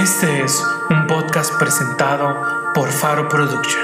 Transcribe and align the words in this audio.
Este 0.00 0.42
es 0.42 0.64
un 0.88 1.06
podcast 1.06 1.58
presentado 1.58 2.34
por 2.72 2.88
Faro 2.88 3.28
Production. 3.28 3.82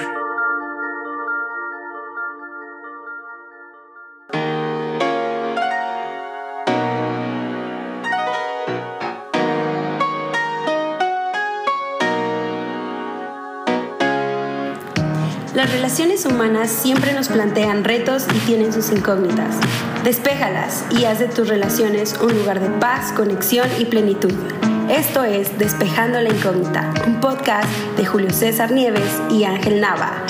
Las 15.54 15.70
relaciones 15.70 16.24
humanas 16.24 16.70
siempre 16.70 17.12
nos 17.12 17.28
plantean 17.28 17.84
retos 17.84 18.26
y 18.34 18.38
tienen 18.46 18.72
sus 18.72 18.90
incógnitas. 18.90 19.56
Despéjalas 20.02 20.86
y 20.90 21.04
haz 21.04 21.18
de 21.18 21.28
tus 21.28 21.46
relaciones 21.46 22.18
un 22.22 22.32
lugar 22.38 22.60
de 22.60 22.70
paz, 22.80 23.12
conexión 23.12 23.68
y 23.78 23.84
plenitud. 23.84 24.32
Esto 24.88 25.24
es 25.24 25.58
Despejando 25.58 26.20
la 26.20 26.28
Incógnita, 26.28 26.94
un 27.08 27.18
podcast 27.18 27.68
de 27.96 28.06
Julio 28.06 28.30
César 28.30 28.70
Nieves 28.70 29.20
y 29.30 29.42
Ángel 29.42 29.80
Nava. 29.80 30.24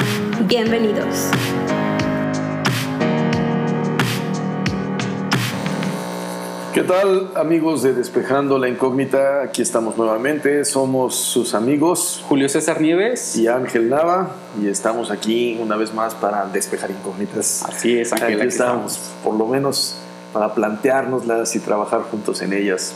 Bienvenidos. 0.47 1.29
¿Qué 6.73 6.83
tal 6.85 7.33
amigos 7.35 7.83
de 7.83 7.93
Despejando 7.93 8.59
la 8.59 8.71
Incógnita? 8.71 9.43
Aquí 9.43 9.61
estamos 9.61 9.99
nuevamente, 9.99 10.65
somos 10.65 11.17
sus 11.17 11.55
amigos 11.55 12.25
Julio 12.27 12.49
César 12.49 12.81
Nieves. 12.81 13.37
y 13.37 13.49
Ángel 13.49 13.91
Nava 13.91 14.31
y 14.59 14.69
estamos 14.69 15.11
aquí 15.11 15.59
una 15.61 15.77
vez 15.77 15.93
más 15.93 16.15
para 16.15 16.47
despejar 16.47 16.91
incógnitas. 16.91 17.63
Así 17.63 17.99
es, 17.99 18.11
Ángel, 18.15 18.29
Aquí 18.29 18.37
aquí 18.37 18.49
estamos, 18.49 18.99
por 19.23 19.35
lo 19.35 19.47
menos 19.47 19.97
para 20.33 20.55
planteárnoslas 20.55 21.55
y 21.57 21.61
trabajar 21.61 22.01
juntos 22.03 22.41
en 22.41 22.55
ellas. 22.55 22.95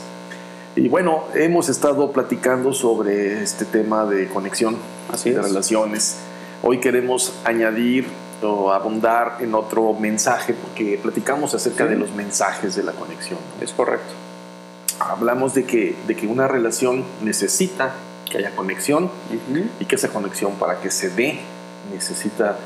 Y 0.77 0.89
bueno, 0.89 1.25
hemos 1.35 1.69
estado 1.69 2.13
platicando 2.13 2.73
sobre 2.73 3.43
este 3.43 3.65
tema 3.65 4.05
de 4.07 4.29
conexión, 4.29 4.77
Así 5.13 5.31
de 5.31 5.41
es. 5.41 5.43
relaciones. 5.47 6.17
Hoy 6.63 6.79
queremos 6.79 7.33
añadir 7.45 8.07
o 8.43 8.73
abundar 8.73 9.39
en 9.41 9.55
otro 9.55 9.93
mensaje 9.95 10.55
porque 10.55 10.99
platicamos 11.03 11.55
acerca 11.55 11.85
Sí. 11.85 11.91
de 11.91 11.97
los 11.97 12.13
mensajes 12.15 12.77
de 12.77 12.83
la 12.85 12.93
conexión. 12.93 13.39
¿no? 13.59 13.65
Es 13.65 13.73
correcto. 13.73 14.13
hablamos 15.01 15.55
de 15.55 15.65
que, 15.65 15.97
de 16.07 16.15
que 16.15 16.27
una 16.27 16.47
relación 16.47 17.05
necesita 17.23 17.95
que 18.31 18.37
haya 18.39 18.55
conexión 18.55 19.11
y 19.81 19.87
que 19.87 19.97
esa 19.97 20.09
conexión 20.09 20.53
para 20.57 20.79
que 20.81 20.91
se 20.91 21.09
dé 21.09 21.41
necesita 21.91 22.59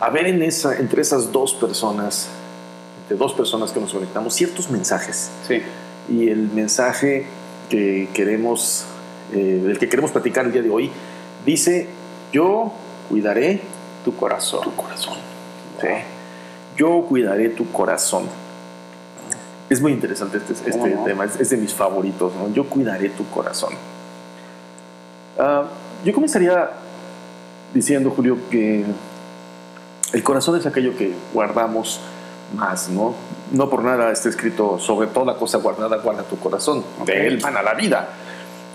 haber 0.00 0.26
en 0.26 0.42
esa, 0.42 0.76
entre 0.78 1.00
esas 1.02 1.30
dos 1.30 1.54
personas, 1.54 2.26
entre 3.02 3.16
dos 3.16 3.32
personas 3.34 3.70
que 3.70 3.78
nos 3.80 3.92
conectamos, 3.92 4.34
ciertos 4.34 4.68
mensajes. 4.68 5.30
Sí. 5.46 5.62
Y 6.08 6.28
el 6.28 6.50
mensaje 6.52 7.26
que 7.68 8.08
queremos, 8.14 8.84
eh, 9.32 9.62
del 9.64 9.78
que 9.78 9.88
queremos 9.88 10.10
platicar 10.10 10.46
el 10.46 10.52
día 10.52 10.62
de 10.62 10.70
hoy, 10.70 10.90
dice, 11.44 11.88
yo 12.32 12.72
cuidaré 13.08 13.60
Tu 14.04 14.14
corazón. 14.14 14.62
tu 14.62 14.74
corazón. 14.74 15.14
Sí. 15.80 15.88
Yo 16.76 17.02
cuidaré 17.08 17.48
tu 17.48 17.70
corazón. 17.72 18.24
Es 19.68 19.80
muy 19.80 19.92
interesante 19.92 20.38
este, 20.38 20.52
este 20.52 20.90
tema, 21.04 21.24
es, 21.24 21.40
es 21.40 21.50
de 21.50 21.56
mis 21.56 21.74
favoritos. 21.74 22.32
¿no? 22.34 22.52
Yo 22.52 22.66
cuidaré 22.66 23.08
tu 23.10 23.28
corazón. 23.30 23.72
Ah, 25.38 25.64
yo 26.04 26.12
comenzaría 26.12 26.70
diciendo, 27.74 28.10
Julio, 28.10 28.38
que 28.50 28.84
el 30.12 30.22
corazón 30.22 30.58
es 30.58 30.66
aquello 30.66 30.96
que 30.96 31.12
guardamos 31.34 32.00
más, 32.54 32.88
¿no? 32.88 33.14
No 33.52 33.70
por 33.70 33.82
nada 33.84 34.10
está 34.12 34.28
escrito 34.28 34.78
sobre 34.78 35.06
toda 35.08 35.36
cosa 35.36 35.58
guardada, 35.58 35.98
guarda 35.98 36.22
tu 36.24 36.36
corazón. 36.38 36.82
De 37.04 37.26
él 37.26 37.40
mana 37.42 37.62
la 37.62 37.74
vida. 37.74 38.08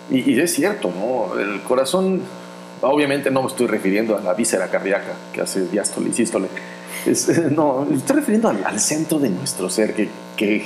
Y, 0.09 0.31
y 0.31 0.39
es 0.39 0.53
cierto, 0.53 0.91
¿no? 0.97 1.39
El 1.39 1.61
corazón, 1.61 2.22
obviamente 2.81 3.30
no 3.31 3.42
me 3.42 3.47
estoy 3.49 3.67
refiriendo 3.67 4.17
a 4.17 4.21
la 4.21 4.33
víscera 4.33 4.67
cardíaca 4.70 5.14
que 5.33 5.42
hace 5.42 5.67
diástole 5.67 6.10
y 6.10 6.14
sístole. 6.14 6.48
Es- 7.05 7.27
no, 7.52 7.86
estoy 7.93 8.17
refiriendo 8.17 8.48
al, 8.49 8.64
al 8.65 8.80
centro 8.80 9.20
de 9.20 9.30
nuestro 9.30 9.70
ser, 9.70 9.93
que, 9.93 10.10
que 10.37 10.64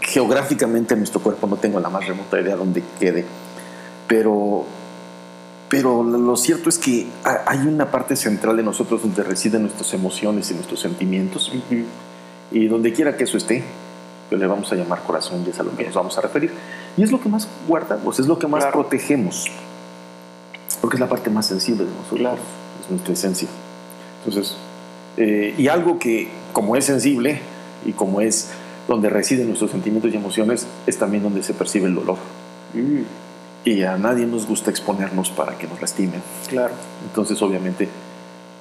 geográficamente 0.00 0.94
en 0.94 1.00
nuestro 1.00 1.20
cuerpo 1.20 1.46
no 1.46 1.56
tengo 1.56 1.78
la 1.80 1.88
más 1.88 2.06
remota 2.06 2.40
idea 2.40 2.56
dónde 2.56 2.82
quede. 2.98 3.24
Pero, 4.08 4.64
pero 5.68 6.02
lo 6.04 6.36
cierto 6.36 6.68
es 6.68 6.78
que 6.78 7.06
ha- 7.24 7.42
hay 7.46 7.58
una 7.66 7.90
parte 7.90 8.14
central 8.16 8.56
de 8.56 8.62
nosotros 8.62 9.02
donde 9.02 9.22
residen 9.22 9.62
nuestras 9.62 9.92
emociones 9.94 10.50
y 10.50 10.54
nuestros 10.54 10.80
sentimientos. 10.80 11.52
Y 12.52 12.66
donde 12.68 12.92
quiera 12.92 13.16
que 13.16 13.24
eso 13.24 13.36
esté, 13.36 13.62
pues 14.28 14.40
le 14.40 14.46
vamos 14.46 14.70
a 14.72 14.76
llamar 14.76 15.02
corazón 15.02 15.42
y 15.46 15.50
es 15.50 15.58
a 15.60 15.62
lo 15.62 15.76
que 15.76 15.84
nos 15.84 15.94
vamos 15.94 16.16
a 16.18 16.20
referir. 16.20 16.52
Y 16.96 17.02
es 17.02 17.10
lo 17.12 17.20
que 17.20 17.28
más 17.28 17.48
guardamos, 17.68 18.18
es 18.18 18.26
lo 18.26 18.38
que 18.38 18.46
más 18.46 18.64
Claro. 18.64 18.80
protegemos. 18.80 19.46
Porque 20.80 20.96
es 20.96 21.00
la 21.00 21.08
parte 21.08 21.30
más 21.30 21.46
sensible 21.46 21.84
de 21.84 21.90
nosotros, 21.90 22.20
Claro. 22.20 22.38
es 22.84 22.90
nuestra 22.90 23.12
esencia. 23.14 23.48
Entonces, 24.24 24.56
eh, 25.16 25.54
y 25.56 25.68
algo 25.68 25.98
que 25.98 26.28
como 26.52 26.76
es 26.76 26.84
sensible 26.84 27.40
y 27.84 27.92
como 27.92 28.20
es 28.20 28.48
donde 28.88 29.08
residen 29.10 29.48
nuestros 29.48 29.70
sentimientos 29.70 30.12
y 30.12 30.16
emociones, 30.16 30.66
es 30.86 30.98
también 30.98 31.22
donde 31.22 31.42
se 31.42 31.54
percibe 31.54 31.86
el 31.86 31.94
dolor. 31.94 32.16
Mm, 32.74 33.02
Y 33.64 33.82
a 33.82 33.98
nadie 33.98 34.26
nos 34.26 34.46
gusta 34.46 34.70
exponernos 34.70 35.30
para 35.30 35.58
que 35.58 35.66
nos 35.66 35.80
lastimen. 35.80 36.22
Claro. 36.48 36.72
Entonces, 37.04 37.42
obviamente, 37.42 37.88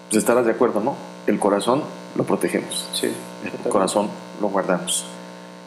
pues 0.10 0.18
estarás 0.18 0.46
de 0.46 0.52
acuerdo, 0.52 0.80
¿no? 0.80 0.96
El 1.28 1.38
corazón 1.38 1.84
lo 2.16 2.24
protegemos. 2.24 2.90
Sí. 2.94 3.12
El 3.64 3.70
corazón 3.70 4.10
lo 4.42 4.48
guardamos. 4.50 5.06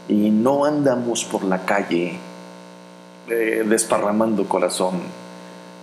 Y 0.09 0.31
no 0.31 0.65
andamos 0.65 1.25
por 1.25 1.45
la 1.45 1.65
calle 1.65 2.19
eh, 3.29 3.65
desparramando 3.67 4.49
corazón. 4.49 5.01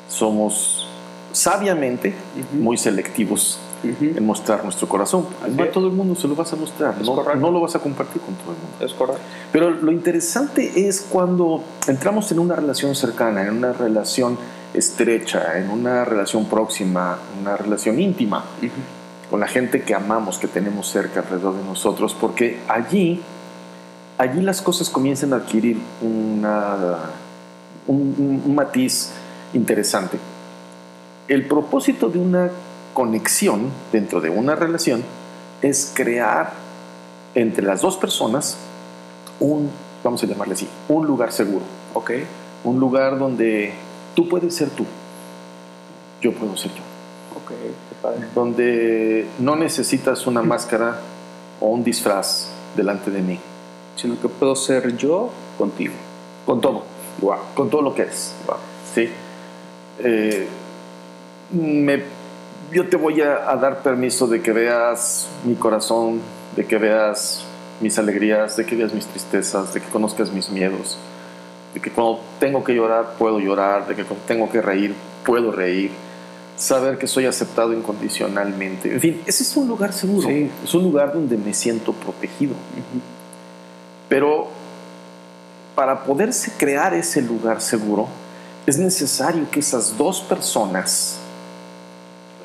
Somos 0.10 0.88
sabiamente 1.32 2.10
Ujú. 2.50 2.64
muy 2.64 2.78
selectivos 2.78 3.60
Ujú. 3.84 4.06
en 4.18 4.26
mostrar 4.26 4.64
nuestro 4.64 4.88
corazón. 4.88 5.28
Así 5.44 5.52
No 5.52 5.64
a 5.64 5.72
todo 5.72 5.88
el 5.88 5.94
mundo 5.94 6.16
se 6.16 6.28
lo 6.28 6.36
vas 6.36 6.52
a 6.54 6.56
mostrar, 6.56 6.96
no, 7.04 7.36
no 7.36 7.52
lo 7.52 7.62
vas 7.62 7.76
a 7.76 7.80
compartir 7.80 8.22
con 8.22 8.34
todo 8.36 8.52
el 8.54 8.58
mundo. 8.58 8.78
Es 8.86 8.94
correcto. 8.94 9.22
Pero 9.52 9.70
lo 9.70 9.92
interesante 9.92 10.88
es 10.88 11.02
cuando 11.02 11.62
entramos 11.88 12.32
en 12.32 12.40
una 12.40 12.56
relación 12.56 12.96
cercana, 12.96 13.44
en 13.44 13.58
una 13.58 13.74
relación 13.74 14.38
estrecha, 14.74 15.58
en 15.60 15.70
una 15.70 16.04
relación 16.06 16.46
próxima, 16.46 17.18
una 17.42 17.56
relación 17.58 18.00
íntima 18.00 18.44
con 19.36 19.42
la 19.42 19.48
gente 19.50 19.82
que 19.82 19.94
amamos, 19.94 20.38
que 20.38 20.48
tenemos 20.48 20.88
cerca 20.88 21.20
alrededor 21.20 21.58
de 21.58 21.64
nosotros, 21.66 22.16
porque 22.18 22.58
allí, 22.70 23.22
allí 24.18 24.40
las 24.40 24.62
cosas 24.62 24.90
comienzan 24.90 25.34
a 25.34 25.36
adquirir 25.36 25.78
una, 26.02 27.00
un, 27.86 28.56
matiz 28.56 29.12
interesante. 29.54 30.20
El 31.28 31.50
propósito 31.50 32.08
de 32.08 32.18
una 32.18 32.50
conexión 32.94 33.72
dentro 33.92 34.22
de 34.22 34.30
una 34.30 34.56
relación 34.56 35.04
es 35.62 35.92
crear 35.94 36.54
entre 37.34 37.66
las 37.66 37.82
dos 37.82 37.98
personas 37.98 38.56
un, 39.42 39.70
vamos 40.02 40.24
a 40.24 40.28
llamarle 40.28 40.54
así, 40.54 40.70
un 40.88 41.06
lugar 41.06 41.34
seguro, 41.34 41.66
Ok. 41.94 42.12
un 42.64 42.80
lugar 42.80 43.20
donde 43.20 43.74
tú 44.16 44.30
puedes 44.30 44.56
ser 44.56 44.70
tú, 44.70 44.86
yo 46.22 46.32
puedo 46.32 46.56
ser 46.56 46.72
yo 46.74 46.95
Ok. 47.46 47.52
Qué 47.52 47.96
padre. 48.02 48.20
donde 48.34 49.28
no 49.40 49.56
necesitas 49.56 50.26
una 50.28 50.42
máscara 50.42 51.00
o 51.60 51.68
un 51.68 51.84
disfraz 51.84 52.50
delante 52.76 53.12
de 53.12 53.22
mí, 53.22 53.40
Sino 53.96 54.20
que 54.20 54.28
puedo 54.28 54.56
ser 54.56 54.98
yo 54.98 55.30
contigo. 55.58 55.94
con 56.46 56.60
todo, 56.62 56.84
Wow. 57.22 57.38
con 57.54 57.70
todo 57.70 57.82
lo 57.82 57.94
que 57.96 58.02
eres. 58.04 58.34
¿sí? 58.94 59.10
Eh, 60.00 60.48
me- 61.52 62.04
yo 62.72 62.88
te 62.90 62.98
voy 62.98 63.22
a, 63.22 63.50
a 63.50 63.56
dar 63.56 63.82
permiso 63.84 64.28
de 64.28 64.42
que 64.42 64.52
veas 64.52 65.28
mi 65.44 65.56
corazón, 65.56 66.20
de 66.56 66.66
que 66.66 66.78
veas 66.78 67.44
mis 67.80 67.98
alegrías, 68.00 68.58
de 68.58 68.66
que 68.66 68.76
veas 68.76 68.94
mis 68.94 69.06
tristezas, 69.06 69.74
de 69.74 69.82
que 69.82 69.88
conozcas 69.90 70.32
mis 70.32 70.50
miedos, 70.50 70.98
de 71.74 71.80
que 71.80 71.90
cuando 71.92 72.20
tengo 72.40 72.64
que 72.64 72.74
llorar 72.74 73.16
puedo 73.18 73.40
llorar, 73.40 73.88
de 73.88 73.96
que 73.96 74.04
cuando 74.04 74.26
tengo 74.26 74.50
que 74.50 74.62
reír 74.62 74.94
puedo 75.26 75.52
reír, 75.52 75.92
saber 76.58 76.98
que 76.98 77.08
soy 77.08 77.26
aceptado 77.26 77.74
incondicionalmente. 77.74 78.94
En 78.94 79.02
fin, 79.02 79.22
ese 79.26 79.44
es 79.44 79.58
un 79.58 79.68
lugar 79.68 79.94
seguro, 79.94 80.28
Sí. 80.28 80.50
es 80.64 80.74
un 80.74 80.84
lugar 80.84 81.14
donde 81.14 81.38
me 81.38 81.54
siento 81.54 81.92
protegido. 81.94 82.54
Pero 84.10 84.48
para 85.76 86.04
poderse 86.06 86.52
crear 86.58 86.94
ese 86.94 87.22
lugar 87.22 87.62
seguro, 87.62 88.08
es 88.66 88.78
necesario 88.78 89.50
que 89.52 89.60
esas 89.60 89.98
dos 89.98 90.22
personas 90.22 91.18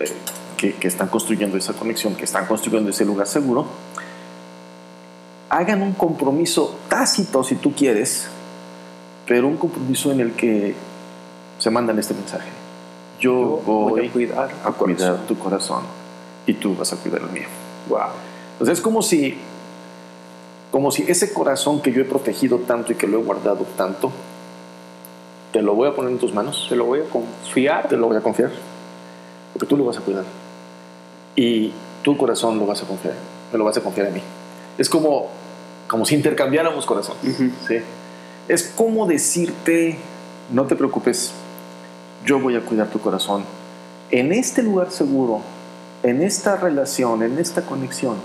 eh, 0.01 0.11
que, 0.57 0.75
que 0.75 0.89
están 0.89 1.09
construyendo 1.09 1.57
esa 1.57 1.73
conexión, 1.73 2.15
que 2.17 2.25
están 2.25 2.47
construyendo 2.47 2.91
ese 2.91 3.05
lugar 3.05 3.27
seguro, 3.27 3.67
hagan 5.49 5.83
un 5.83 5.93
compromiso 5.93 6.77
tácito, 6.89 7.43
si 7.45 7.57
tú 7.57 7.73
quieres, 7.75 8.27
pero 9.27 9.47
un 9.47 9.57
compromiso 9.57 10.11
en 10.13 10.21
el 10.21 10.33
que 10.33 10.75
se 11.59 11.71
mandan 11.71 11.99
este 11.99 12.15
mensaje. 12.15 12.49
Yo, 13.21 13.33
Yo 13.33 13.63
voy, 13.65 13.91
voy 13.93 14.07
a 14.09 14.13
cuidar 14.13 14.51
a 14.65 14.69
tu 14.71 14.75
cuidar 14.75 14.99
corazón. 14.99 15.27
tu 15.27 15.39
corazón 15.39 15.83
y 16.47 16.55
tú 16.55 16.75
vas 16.75 16.93
a 16.93 16.97
cuidar 16.97 17.21
el 17.23 17.31
mío. 17.31 17.47
Wow. 17.89 18.01
Entonces 18.53 18.79
es 18.79 18.83
como 18.83 19.03
si, 19.03 19.39
como 20.71 20.91
si 20.91 21.03
ese 21.09 21.33
corazón 21.33 21.81
que 21.83 21.93
yo 21.93 22.01
he 22.03 22.05
protegido 22.05 22.59
tanto 22.59 22.93
y 22.93 22.95
que 22.97 23.07
lo 23.07 23.19
he 23.21 23.23
guardado 23.23 23.65
tanto, 23.77 24.11
te 25.53 25.63
lo 25.63 25.75
voy 25.75 25.89
a 25.89 25.95
poner 25.95 26.13
en 26.13 26.19
tus 26.19 26.33
manos, 26.33 26.67
Te 26.69 26.77
lo 26.77 26.85
voy 26.87 27.01
a 27.01 27.05
confiar. 27.05 27.89
te 27.89 27.97
lo 27.97 28.07
voy 28.07 28.17
a 28.17 28.21
confiar, 28.21 28.51
porque 29.53 29.67
tú 29.67 29.77
lo 29.77 29.85
vas 29.85 29.99
a 29.99 30.01
cuidar. 30.01 30.25
Y 31.37 31.73
tu 32.03 32.17
corazón 32.17 32.59
lo 32.59 32.67
vas 32.67 32.83
a 32.83 32.87
confiar, 32.87 33.15
me 33.53 33.59
lo 33.59 33.65
vas 33.65 33.77
a 33.77 33.81
confiar 33.81 34.07
a 34.07 34.11
mí. 34.11 34.23
Es 34.79 34.89
como, 34.89 35.29
como 35.89 36.05
si 36.07 36.15
intercambiáramos 36.15 36.87
corazón. 36.87 37.17
¿sí? 37.67 37.79
Es 38.49 38.63
como 38.77 39.07
decirte, 39.07 39.99
no 40.53 40.67
te 40.67 40.77
preocupes, 40.77 41.33
yo 42.25 42.39
voy 42.39 42.57
a 42.57 42.61
cuidar 42.61 42.89
tu 42.89 43.01
corazón. 43.01 43.45
En 44.11 44.33
este 44.33 44.63
lugar 44.63 44.91
seguro, 44.91 45.41
en 46.03 46.23
esta 46.23 46.57
relación, 46.57 47.23
en 47.23 47.39
esta 47.39 47.63
conexión, 47.63 48.17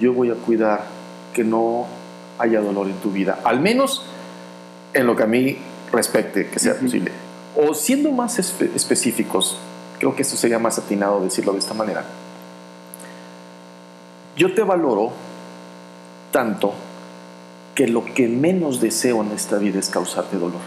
yo 0.00 0.12
voy 0.12 0.30
a 0.30 0.34
cuidar 0.34 0.84
que 1.34 1.44
no 1.44 1.86
haya 2.38 2.60
dolor 2.60 2.86
en 2.88 2.94
tu 2.96 3.10
vida. 3.10 3.40
Al 3.44 3.60
menos 3.60 4.02
en 4.94 5.06
lo 5.06 5.14
que 5.14 5.22
a 5.22 5.26
mí 5.26 5.58
respecte, 5.92 6.48
que 6.48 6.58
sea 6.58 6.74
posible. 6.78 7.12
O 7.56 7.74
siendo 7.74 8.10
más 8.12 8.38
espe- 8.38 8.70
específicos, 8.74 9.56
creo 9.98 10.14
que 10.16 10.22
eso 10.22 10.36
sería 10.36 10.58
más 10.58 10.78
atinado 10.78 11.20
decirlo 11.20 11.52
de 11.52 11.58
esta 11.58 11.74
manera. 11.74 12.04
Yo 14.36 14.54
te 14.54 14.62
valoro 14.62 15.12
tanto 16.32 16.72
que 17.74 17.86
lo 17.88 18.04
que 18.04 18.28
menos 18.28 18.80
deseo 18.80 19.22
en 19.22 19.32
esta 19.32 19.58
vida 19.58 19.78
es 19.78 19.90
causarte 19.90 20.36
dolor. 20.38 20.60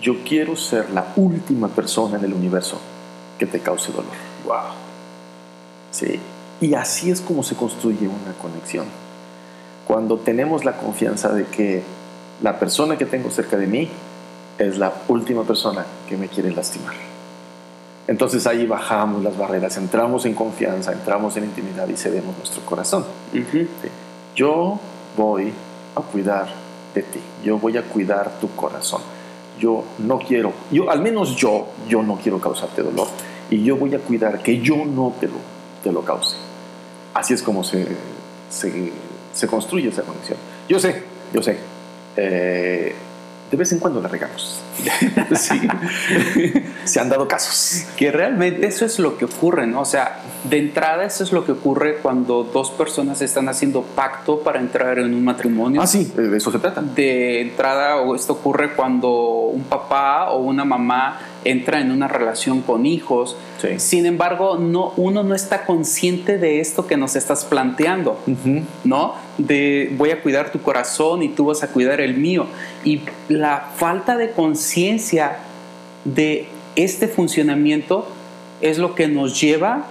Yo 0.00 0.22
quiero 0.24 0.56
ser 0.56 0.90
la 0.90 1.12
última 1.16 1.68
persona 1.68 2.18
en 2.18 2.24
el 2.24 2.32
universo 2.32 2.78
que 3.38 3.46
te 3.46 3.60
cause 3.60 3.92
dolor. 3.92 4.12
Wow. 4.44 4.74
Sí. 5.90 6.20
Y 6.60 6.74
así 6.74 7.10
es 7.10 7.20
como 7.20 7.42
se 7.42 7.56
construye 7.56 8.06
una 8.06 8.32
conexión. 8.40 8.86
Cuando 9.86 10.18
tenemos 10.18 10.64
la 10.64 10.76
confianza 10.76 11.30
de 11.30 11.46
que 11.46 11.82
la 12.42 12.58
persona 12.58 12.96
que 12.96 13.06
tengo 13.06 13.30
cerca 13.30 13.56
de 13.56 13.66
mí 13.66 13.88
es 14.58 14.78
la 14.78 14.92
última 15.08 15.44
persona 15.44 15.84
que 16.08 16.16
me 16.16 16.28
quiere 16.28 16.50
lastimar. 16.52 16.94
Entonces 18.06 18.46
ahí 18.46 18.66
bajamos 18.66 19.22
las 19.22 19.36
barreras, 19.36 19.76
entramos 19.76 20.24
en 20.24 20.34
confianza, 20.34 20.92
entramos 20.92 21.36
en 21.36 21.44
intimidad 21.44 21.88
y 21.88 21.96
cedemos 21.96 22.36
nuestro 22.36 22.62
corazón. 22.64 23.04
Ujú. 23.32 23.58
Sí. 23.82 23.88
Yo 24.34 24.78
voy 25.16 25.52
a 25.94 26.00
cuidar 26.00 26.48
de 26.94 27.02
ti, 27.02 27.20
yo 27.44 27.58
voy 27.58 27.76
a 27.76 27.82
cuidar 27.82 28.38
tu 28.40 28.48
corazón. 28.54 29.02
Yo 29.58 29.84
no 29.98 30.18
quiero, 30.18 30.52
yo 30.70 30.90
al 30.90 31.00
menos 31.00 31.36
yo, 31.36 31.66
yo 31.88 32.02
no 32.02 32.16
quiero 32.16 32.40
causarte 32.40 32.82
dolor 32.82 33.08
y 33.50 33.62
yo 33.62 33.76
voy 33.76 33.94
a 33.94 33.98
cuidar 33.98 34.42
que 34.42 34.60
yo 34.60 34.84
no 34.84 35.14
te 35.18 35.26
lo, 35.26 35.34
te 35.82 35.92
lo 35.92 36.02
cause. 36.02 36.36
Así 37.14 37.34
es 37.34 37.42
como 37.42 37.64
se, 37.64 37.86
se, 38.50 38.92
se 39.32 39.46
construye 39.46 39.88
esa 39.88 40.02
conexión. 40.02 40.38
Yo 40.68 40.78
sé, 40.78 41.02
yo 41.32 41.42
sé, 41.42 41.58
eh, 42.16 42.94
de 43.50 43.56
vez 43.56 43.72
en 43.72 43.78
cuando 43.78 44.00
la 44.00 44.08
regamos. 44.08 44.60
sí. 45.34 45.60
Se 46.84 47.00
han 47.00 47.08
dado 47.08 47.26
casos. 47.26 47.86
Que 47.96 48.10
realmente 48.10 48.66
eso 48.66 48.84
es 48.84 48.98
lo 48.98 49.16
que 49.16 49.24
ocurre, 49.24 49.66
¿no? 49.66 49.80
O 49.80 49.84
sea, 49.84 50.20
de 50.44 50.58
entrada 50.58 51.04
eso 51.04 51.24
es 51.24 51.32
lo 51.32 51.44
que 51.44 51.52
ocurre 51.52 51.96
cuando 51.96 52.44
dos 52.44 52.70
personas 52.70 53.22
están 53.22 53.48
haciendo 53.48 53.82
pacto 53.82 54.40
para 54.40 54.60
entrar 54.60 54.98
en 54.98 55.14
un 55.14 55.24
matrimonio. 55.24 55.80
Ah, 55.80 55.86
sí, 55.86 56.12
de 56.16 56.36
eso 56.36 56.52
se 56.52 56.58
trata. 56.58 56.82
De 56.82 57.40
entrada, 57.40 57.96
o 57.96 58.14
esto 58.14 58.34
ocurre 58.34 58.74
cuando 58.74 59.10
un 59.10 59.64
papá 59.64 60.30
o 60.30 60.38
una 60.38 60.64
mamá 60.64 61.18
entra 61.44 61.80
en 61.80 61.90
una 61.90 62.08
relación 62.08 62.62
con 62.62 62.86
hijos. 62.86 63.36
Sí. 63.60 63.78
Sin 63.78 64.06
embargo, 64.06 64.56
no, 64.58 64.92
uno 64.96 65.22
no 65.22 65.34
está 65.34 65.64
consciente 65.64 66.38
de 66.38 66.60
esto 66.60 66.86
que 66.86 66.96
nos 66.96 67.16
estás 67.16 67.44
planteando. 67.44 68.18
¿no? 68.84 69.14
De 69.38 69.92
voy 69.96 70.10
a 70.10 70.22
cuidar 70.22 70.50
tu 70.50 70.60
corazón 70.60 71.22
y 71.22 71.28
tú 71.28 71.46
vas 71.46 71.62
a 71.62 71.68
cuidar 71.68 72.00
el 72.00 72.16
mío. 72.16 72.46
Y 72.84 73.02
la 73.28 73.68
falta 73.76 74.16
de 74.16 74.30
conciencia 74.32 75.38
de 76.04 76.48
este 76.76 77.08
funcionamiento 77.08 78.08
es 78.60 78.78
lo 78.78 78.94
que 78.94 79.08
nos 79.08 79.40
lleva 79.40 79.86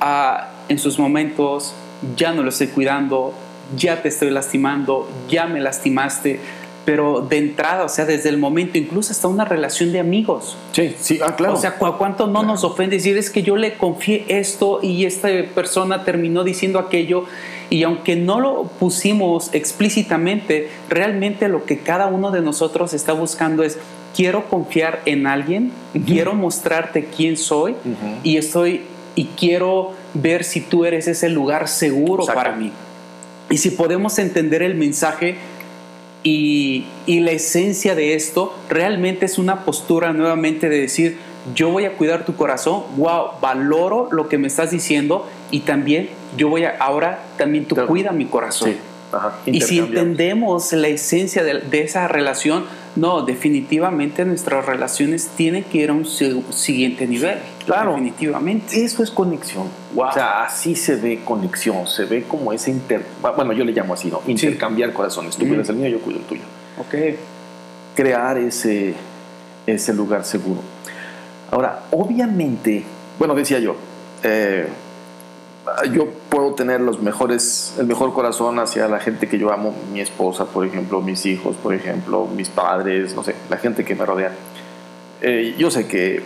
a, 0.00 0.50
en 0.68 0.78
sus 0.78 0.98
momentos, 0.98 1.74
ya 2.16 2.32
no 2.32 2.42
lo 2.42 2.48
estoy 2.48 2.68
cuidando, 2.68 3.34
ya 3.76 4.02
te 4.02 4.08
estoy 4.08 4.30
lastimando, 4.30 5.08
ya 5.28 5.46
me 5.46 5.60
lastimaste. 5.60 6.40
Pero 6.84 7.20
de 7.20 7.38
entrada, 7.38 7.84
o 7.84 7.88
sea, 7.88 8.04
desde 8.06 8.28
el 8.28 8.38
momento, 8.38 8.76
incluso 8.76 9.12
hasta 9.12 9.28
una 9.28 9.44
relación 9.44 9.92
de 9.92 10.00
amigos. 10.00 10.56
Sí, 10.72 10.94
sí, 11.00 11.20
ah, 11.22 11.36
claro. 11.36 11.54
O 11.54 11.56
sea, 11.56 11.76
¿cu- 11.78 11.96
¿cuánto 11.96 12.26
no 12.26 12.42
nos 12.42 12.64
ofende 12.64 12.96
decir 12.96 13.16
es 13.16 13.30
que 13.30 13.42
yo 13.44 13.56
le 13.56 13.74
confié 13.74 14.24
esto 14.28 14.80
y 14.82 15.04
esta 15.04 15.28
persona 15.54 16.02
terminó 16.04 16.42
diciendo 16.42 16.78
aquello? 16.80 17.24
Y 17.70 17.84
aunque 17.84 18.16
no 18.16 18.40
lo 18.40 18.64
pusimos 18.64 19.50
explícitamente, 19.54 20.68
realmente 20.88 21.48
lo 21.48 21.64
que 21.64 21.78
cada 21.78 22.06
uno 22.06 22.30
de 22.30 22.40
nosotros 22.40 22.92
está 22.94 23.12
buscando 23.12 23.62
es, 23.62 23.78
quiero 24.16 24.46
confiar 24.46 25.00
en 25.06 25.26
alguien, 25.26 25.72
quiero 26.06 26.34
mostrarte 26.34 27.04
quién 27.16 27.36
soy 27.36 27.72
Ujú. 27.72 28.16
y 28.24 28.36
estoy 28.38 28.82
y 29.14 29.26
quiero 29.38 29.92
ver 30.14 30.42
si 30.44 30.60
tú 30.60 30.84
eres 30.84 31.06
ese 31.06 31.28
lugar 31.28 31.68
seguro 31.68 32.22
Exacto. 32.24 32.42
para 32.42 32.56
mí. 32.56 32.72
Y 33.50 33.58
si 33.58 33.70
podemos 33.70 34.18
entender 34.18 34.62
el 34.62 34.74
mensaje 34.74 35.36
y, 36.22 36.84
y 37.06 37.20
la 37.20 37.32
esencia 37.32 37.94
de 37.94 38.14
esto, 38.14 38.54
realmente 38.68 39.26
es 39.26 39.38
una 39.38 39.64
postura 39.64 40.12
nuevamente 40.12 40.68
de 40.68 40.80
decir, 40.80 41.18
yo 41.54 41.70
voy 41.70 41.84
a 41.84 41.96
cuidar 41.96 42.24
tu 42.24 42.36
corazón, 42.36 42.84
wow, 42.96 43.32
valoro 43.40 44.08
lo 44.12 44.28
que 44.28 44.38
me 44.38 44.46
estás 44.46 44.70
diciendo 44.70 45.28
y 45.50 45.60
también 45.60 46.08
yo 46.36 46.48
voy 46.48 46.64
a, 46.64 46.76
ahora 46.78 47.22
también 47.36 47.64
tú 47.64 47.76
cuida 47.86 48.12
mi 48.12 48.26
corazón. 48.26 48.70
Sí, 48.70 48.78
ajá, 49.12 49.34
Y 49.46 49.60
si 49.60 49.78
entendemos 49.78 50.72
la 50.72 50.88
esencia 50.88 51.44
de, 51.44 51.60
de 51.60 51.82
esa 51.82 52.08
relación, 52.08 52.64
no, 52.96 53.22
definitivamente 53.22 54.24
nuestras 54.24 54.66
relaciones 54.66 55.28
tienen 55.36 55.64
que 55.64 55.78
ir 55.78 55.90
a 55.90 55.92
un 55.92 56.04
si- 56.04 56.42
siguiente 56.50 57.06
nivel. 57.06 57.38
Claro. 57.64 57.90
Definitivamente. 57.92 58.84
Eso 58.84 59.02
es 59.02 59.10
conexión. 59.10 59.68
Wow. 59.94 60.08
O 60.08 60.12
sea, 60.12 60.42
así 60.44 60.74
se 60.74 60.96
ve 60.96 61.20
conexión, 61.24 61.86
se 61.86 62.04
ve 62.04 62.24
como 62.24 62.52
ese 62.52 62.70
inter... 62.70 63.02
Bueno, 63.36 63.52
yo 63.52 63.64
le 63.64 63.72
llamo 63.72 63.94
así, 63.94 64.08
¿no? 64.08 64.20
Intercambiar 64.26 64.92
corazones. 64.92 65.36
Tú 65.36 65.46
cuidas 65.46 65.68
el 65.68 65.76
mío, 65.76 65.88
yo 65.88 66.00
cuido 66.00 66.18
el 66.20 66.26
tuyo. 66.26 66.42
Ok. 66.78 67.16
Crear 67.94 68.38
ese, 68.38 68.94
ese 69.66 69.92
lugar 69.94 70.24
seguro. 70.24 70.60
Ahora, 71.50 71.82
obviamente, 71.90 72.82
bueno, 73.18 73.34
decía 73.34 73.58
yo, 73.58 73.76
eh, 74.22 74.66
yo 75.92 76.08
puedo 76.28 76.54
tener 76.54 76.80
los 76.80 77.00
mejores, 77.00 77.74
el 77.78 77.86
mejor 77.86 78.12
corazón 78.12 78.58
hacia 78.58 78.88
la 78.88 78.98
gente 78.98 79.28
que 79.28 79.38
yo 79.38 79.52
amo, 79.52 79.74
mi 79.92 80.00
esposa, 80.00 80.44
por 80.46 80.66
ejemplo, 80.66 81.00
mis 81.00 81.24
hijos, 81.26 81.56
por 81.56 81.72
ejemplo, 81.74 82.26
mis 82.26 82.48
padres, 82.48 83.14
no 83.14 83.22
sé, 83.22 83.34
la 83.48 83.56
gente 83.58 83.84
que 83.84 83.94
me 83.94 84.04
rodea. 84.04 84.32
Eh, 85.20 85.54
yo 85.56 85.70
sé 85.70 85.86
que 85.86 86.16
eh, 86.16 86.22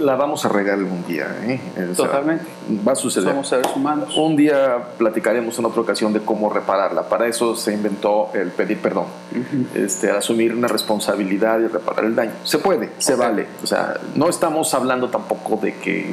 la 0.00 0.16
vamos 0.16 0.46
a 0.46 0.48
regar 0.48 0.78
algún 0.78 1.04
día. 1.06 1.36
¿eh? 1.42 1.60
O 1.92 1.94
sea, 1.94 2.06
Totalmente. 2.06 2.44
va 2.86 2.92
a 2.92 2.96
suceder. 2.96 3.28
Somos 3.28 3.46
seres 3.48 3.66
humanos. 3.76 4.16
Un 4.16 4.36
día 4.36 4.78
platicaremos 4.96 5.58
en 5.58 5.66
otra 5.66 5.82
ocasión 5.82 6.14
de 6.14 6.20
cómo 6.20 6.48
repararla. 6.48 7.02
Para 7.10 7.26
eso 7.26 7.54
se 7.56 7.74
inventó 7.74 8.30
el 8.32 8.48
pedir 8.52 8.78
perdón, 8.78 9.04
Ujú. 9.32 9.66
este, 9.84 10.10
asumir 10.10 10.54
una 10.54 10.66
responsabilidad 10.68 11.60
y 11.60 11.66
reparar 11.66 12.06
el 12.06 12.16
daño. 12.16 12.32
Se 12.44 12.56
puede, 12.56 12.88
se 12.96 13.12
Ok. 13.14 13.20
vale. 13.20 13.46
O 13.62 13.66
sea, 13.66 14.00
no 14.14 14.30
estamos 14.30 14.72
hablando 14.72 15.10
tampoco 15.10 15.58
de 15.62 15.74
que 15.74 16.10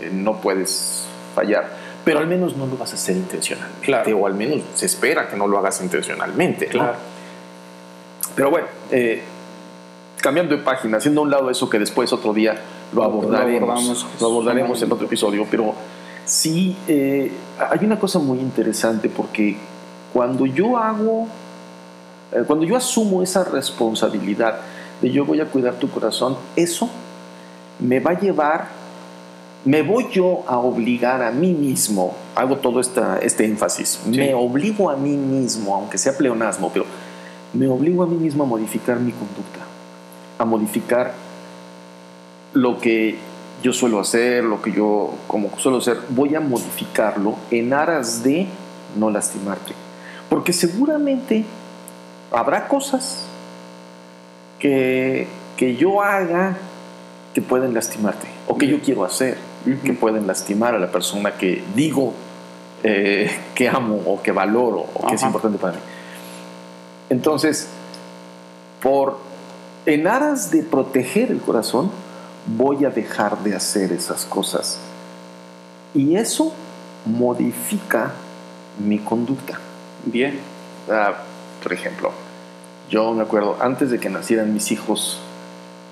eh, 0.00 0.10
no 0.12 0.36
puedes 0.40 1.08
fallar, 1.34 1.68
pero 2.04 2.18
al 2.18 2.26
menos 2.26 2.56
no 2.56 2.66
lo 2.66 2.76
vas 2.76 2.92
a 2.92 2.94
hacer 2.94 3.16
intencionalmente. 3.16 3.86
Claro. 3.86 4.18
O 4.18 4.26
al 4.26 4.34
menos 4.34 4.60
se 4.74 4.86
espera 4.86 5.28
que 5.28 5.36
no 5.36 5.46
lo 5.46 5.58
hagas 5.58 5.80
intencionalmente. 5.80 6.66
¿no? 6.66 6.72
Claro. 6.72 6.94
Pero 8.34 8.50
bueno, 8.50 8.66
eh, 8.90 9.22
cambiando 10.20 10.56
de 10.56 10.62
página, 10.62 10.98
haciendo 10.98 11.20
a 11.20 11.24
un 11.24 11.30
lado 11.30 11.50
eso 11.50 11.68
que 11.68 11.78
después 11.78 12.12
otro 12.12 12.32
día 12.32 12.60
lo 12.92 13.04
abordaremos, 13.04 14.06
lo 14.20 14.26
abordaremos 14.26 14.80
en 14.82 14.92
otro 14.92 15.06
episodio, 15.06 15.46
pero 15.50 15.74
sí, 16.24 16.76
eh, 16.88 17.30
hay 17.58 17.84
una 17.84 17.98
cosa 17.98 18.18
muy 18.18 18.38
interesante 18.38 19.08
porque 19.08 19.56
cuando 20.12 20.46
yo 20.46 20.78
hago, 20.78 21.26
eh, 22.32 22.42
cuando 22.46 22.64
yo 22.64 22.76
asumo 22.76 23.22
esa 23.22 23.44
responsabilidad 23.44 24.60
de 25.00 25.10
yo 25.10 25.24
voy 25.24 25.40
a 25.40 25.46
cuidar 25.46 25.74
tu 25.74 25.90
corazón, 25.90 26.36
eso 26.56 26.88
me 27.80 28.00
va 28.00 28.12
a 28.12 28.20
llevar, 28.20 28.68
me 29.64 29.82
voy 29.82 30.08
yo 30.10 30.44
a 30.46 30.58
obligar 30.58 31.22
a 31.22 31.30
mí 31.30 31.52
mismo, 31.52 32.14
hago 32.34 32.56
todo 32.56 32.80
esta, 32.80 33.18
este 33.18 33.44
énfasis, 33.44 34.00
me 34.06 34.34
obligo 34.34 34.90
a 34.90 34.96
mí 34.96 35.16
mismo, 35.16 35.74
aunque 35.74 35.96
sea 35.96 36.16
pleonasmo, 36.16 36.70
pero 36.72 36.84
me 37.54 37.66
obligo 37.66 38.02
a 38.02 38.06
mí 38.06 38.16
mismo 38.16 38.44
a 38.44 38.46
modificar 38.46 39.00
mi 39.00 39.12
conducta, 39.12 39.60
a 40.38 40.44
modificar 40.44 41.14
lo 42.52 42.78
que 42.78 43.16
yo 43.62 43.72
suelo 43.72 44.00
hacer, 44.00 44.44
lo 44.44 44.60
que 44.60 44.72
yo 44.72 45.14
como 45.26 45.58
suelo 45.58 45.78
hacer, 45.78 45.98
voy 46.10 46.34
a 46.34 46.40
modificarlo 46.40 47.36
en 47.50 47.72
aras 47.72 48.22
de 48.22 48.46
no 48.96 49.10
lastimarte. 49.10 49.72
Porque 50.28 50.52
seguramente 50.52 51.44
habrá 52.30 52.68
cosas 52.68 53.24
que, 54.58 55.26
que 55.56 55.76
yo 55.76 56.02
haga 56.02 56.58
que 57.32 57.40
pueden 57.40 57.72
lastimarte, 57.72 58.28
o 58.46 58.58
que 58.58 58.68
yo 58.68 58.80
quiero 58.80 59.04
hacer 59.04 59.53
Que 59.64 59.94
pueden 59.94 60.26
lastimar 60.26 60.74
a 60.74 60.78
la 60.78 60.90
persona 60.90 61.32
que 61.32 61.64
digo 61.74 62.12
eh, 62.82 63.30
que 63.54 63.68
amo 63.68 64.00
o 64.06 64.22
que 64.22 64.30
valoro 64.30 64.86
o 64.94 65.06
que 65.06 65.14
es 65.14 65.22
importante 65.22 65.58
para 65.58 65.74
mí. 65.74 65.80
Entonces, 67.08 67.68
por 68.82 69.18
en 69.86 70.06
aras 70.06 70.50
de 70.50 70.62
proteger 70.62 71.30
el 71.30 71.40
corazón, 71.40 71.90
voy 72.46 72.84
a 72.84 72.90
dejar 72.90 73.38
de 73.42 73.54
hacer 73.54 73.92
esas 73.92 74.24
cosas. 74.24 74.78
Y 75.94 76.16
eso 76.16 76.52
modifica 77.06 78.12
mi 78.78 78.98
conducta. 78.98 79.58
Bien. 80.04 80.38
Ah, 80.90 81.14
por 81.62 81.72
ejemplo, 81.72 82.12
yo 82.90 83.12
me 83.12 83.22
acuerdo, 83.22 83.56
antes 83.60 83.90
de 83.90 83.98
que 83.98 84.10
nacieran 84.10 84.52
mis 84.52 84.70
hijos, 84.72 85.18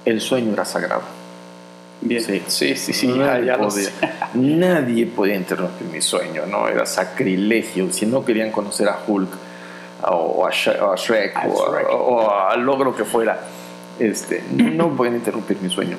el 0.04 0.20
sueño 0.20 0.52
era 0.52 0.64
sagrado. 0.64 1.02
Bien. 2.02 2.22
Sí, 2.22 2.42
sí, 2.48 2.76
sí, 2.76 2.92
sí, 2.92 3.06
nadie, 3.08 3.46
ya, 3.46 3.56
podía, 3.58 3.88
nadie 4.34 5.06
podía 5.06 5.36
interrumpir 5.36 5.86
mi 5.88 6.00
sueño, 6.02 6.46
¿no? 6.46 6.68
Era 6.68 6.84
sacrilegio. 6.84 7.92
Si 7.92 8.06
no 8.06 8.24
querían 8.24 8.50
conocer 8.50 8.88
a 8.88 8.98
Hulk 9.06 9.30
o 10.08 10.44
a, 10.46 10.50
Shrek, 10.50 10.82
o, 10.82 10.92
a- 10.92 10.96
Shrek. 10.96 11.34
o 11.92 12.30
al 12.30 12.60
logro 12.62 12.94
que 12.96 13.04
fuera, 13.04 13.38
este, 14.00 14.42
no 14.52 14.88
podían 14.96 15.14
interrumpir 15.14 15.58
mi 15.60 15.70
sueño. 15.70 15.96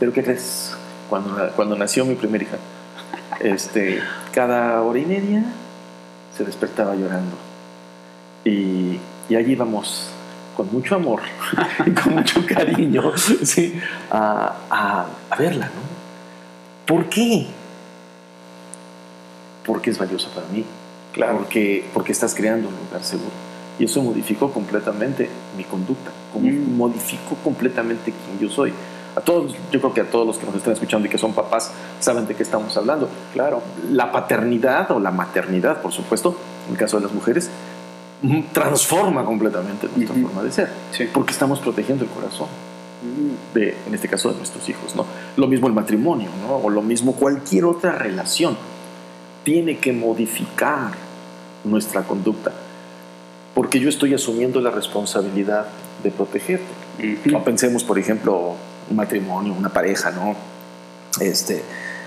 Pero 0.00 0.12
¿qué 0.12 0.24
crees? 0.24 0.74
Cuando, 1.08 1.48
cuando 1.54 1.76
nació 1.76 2.04
mi 2.04 2.16
primera 2.16 2.42
hija, 2.44 2.56
este, 3.38 4.00
cada 4.32 4.82
hora 4.82 4.98
y 4.98 5.04
media 5.06 5.44
se 6.36 6.44
despertaba 6.44 6.96
llorando. 6.96 7.36
Y, 8.44 8.98
y 9.28 9.36
allí 9.36 9.52
íbamos 9.52 10.10
con 10.56 10.72
mucho 10.72 10.94
amor 10.96 11.20
y 11.86 11.90
con 11.90 12.14
mucho 12.14 12.44
cariño 12.46 13.12
¿sí? 13.16 13.80
a, 14.10 14.54
a- 14.70 15.06
a 15.30 15.36
verla. 15.36 15.66
¿no? 15.66 15.82
¿Por 16.86 17.08
qué? 17.08 17.46
Porque 19.64 19.90
es 19.90 19.98
valiosa 19.98 20.28
para 20.34 20.46
mí. 20.48 20.64
Claro. 21.12 21.38
Porque, 21.38 21.84
porque 21.94 22.12
estás 22.12 22.34
creando 22.34 22.68
un 22.68 22.74
lugar 22.86 23.02
seguro. 23.04 23.30
Y 23.78 23.84
eso 23.84 24.02
modificó 24.02 24.52
completamente 24.52 25.28
mi 25.56 25.64
conducta. 25.64 26.10
como- 26.32 26.48
Mm. 26.50 26.76
Modificó 26.76 27.36
completamente 27.42 28.12
quién 28.12 28.38
yo 28.48 28.54
soy. 28.54 28.72
A 29.16 29.20
todos, 29.20 29.54
yo 29.70 29.80
creo 29.80 29.94
que 29.94 30.00
a 30.00 30.10
todos 30.10 30.26
los 30.26 30.38
que 30.38 30.46
nos 30.46 30.56
están 30.56 30.72
escuchando 30.72 31.06
y 31.06 31.10
que 31.10 31.18
son 31.18 31.32
papás 31.32 31.70
saben 32.00 32.26
de 32.26 32.34
qué 32.34 32.42
estamos 32.42 32.76
hablando. 32.76 33.08
Claro, 33.32 33.62
la 33.90 34.10
paternidad 34.10 34.90
o 34.90 34.98
la 34.98 35.12
maternidad, 35.12 35.80
por 35.82 35.92
supuesto, 35.92 36.36
en 36.66 36.72
el 36.74 36.78
caso 36.78 36.96
de 36.96 37.04
las 37.04 37.12
mujeres, 37.12 37.48
transforma 38.52 39.24
completamente 39.24 39.88
nuestra 39.94 40.16
forma 40.16 40.42
de 40.42 40.52
ser. 40.52 40.68
Sí. 40.92 41.08
Porque 41.12 41.32
estamos 41.32 41.60
protegiendo 41.60 42.04
el 42.04 42.10
corazón 42.10 42.48
Mm, 43.04 43.54
de, 43.54 43.76
en 43.86 43.94
este 43.94 44.08
caso, 44.08 44.30
de 44.30 44.36
nuestros 44.38 44.66
hijos, 44.68 44.96
¿no? 44.96 45.04
Lo 45.36 45.46
mismo 45.46 45.66
el 45.66 45.74
matrimonio, 45.74 46.30
¿no? 46.40 46.56
O 46.56 46.70
lo 46.70 46.80
mismo 46.80 47.14
cualquier 47.14 47.66
otra 47.66 47.92
relación. 47.92 48.56
Tiene 49.44 49.78
que 49.78 49.92
modificar 49.92 50.92
nuestra 51.64 52.02
conducta. 52.02 52.52
Porque 53.54 53.78
yo 53.78 53.90
estoy 53.90 54.14
asumiendo 54.14 54.60
la 54.60 54.70
responsabilidad 54.70 55.66
de 56.02 56.10
protegerte. 56.10 56.64
ujú. 56.98 57.30
No 57.30 57.44
pensemos, 57.44 57.84
por 57.84 57.98
ejemplo, 57.98 58.54
un 58.88 58.96
matrimonio, 58.96 59.52
una 59.52 59.68
pareja, 59.68 60.10
¿no? 60.10 60.34
Este, 61.20 61.62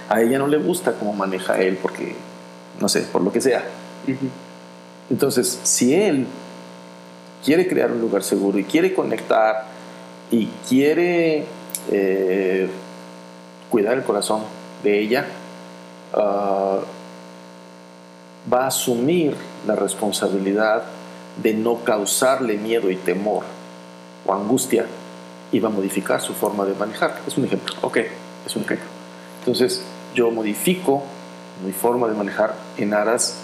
a 0.09 0.21
ella 0.21 0.39
no 0.39 0.47
le 0.47 0.57
gusta 0.57 0.93
cómo 0.93 1.13
maneja 1.13 1.59
él 1.59 1.77
porque, 1.79 2.15
no 2.81 2.89
sé, 2.89 3.01
por 3.01 3.21
lo 3.21 3.31
que 3.31 3.39
sea. 3.39 3.63
Ujú. 4.07 4.29
Entonces, 5.09 5.59
si 5.63 5.93
él 5.93 6.27
quiere 7.43 7.67
crear 7.67 7.91
un 7.91 8.01
lugar 8.01 8.23
seguro 8.23 8.57
y 8.59 8.63
quiere 8.63 8.93
conectar 8.93 9.65
y 10.31 10.47
quiere 10.67 11.45
eh, 11.91 12.69
cuidar 13.69 13.97
el 13.97 14.03
corazón 14.03 14.41
de 14.83 14.99
ella, 14.99 15.25
ah, 16.13 16.79
va 18.51 18.63
a 18.63 18.67
asumir 18.67 19.35
la 19.65 19.75
responsabilidad 19.75 20.83
de 21.41 21.53
no 21.53 21.83
causarle 21.83 22.57
miedo 22.57 22.89
y 22.89 22.95
temor 22.95 23.43
o 24.25 24.33
angustia 24.33 24.85
y 25.51 25.59
va 25.59 25.69
a 25.69 25.71
modificar 25.71 26.21
su 26.21 26.33
forma 26.33 26.65
de 26.65 26.73
manejar. 26.73 27.19
Es 27.27 27.37
un 27.37 27.45
ejemplo. 27.45 27.73
Ok. 27.81 27.99
Es 28.45 28.55
un 28.55 28.63
ejemplo. 28.63 28.87
Entonces, 29.39 29.81
yo 30.15 30.31
modifico 30.31 31.03
mi 31.65 31.71
forma 31.71 32.07
de 32.07 32.13
manejar 32.13 32.55
en 32.77 32.93
aras 32.93 33.37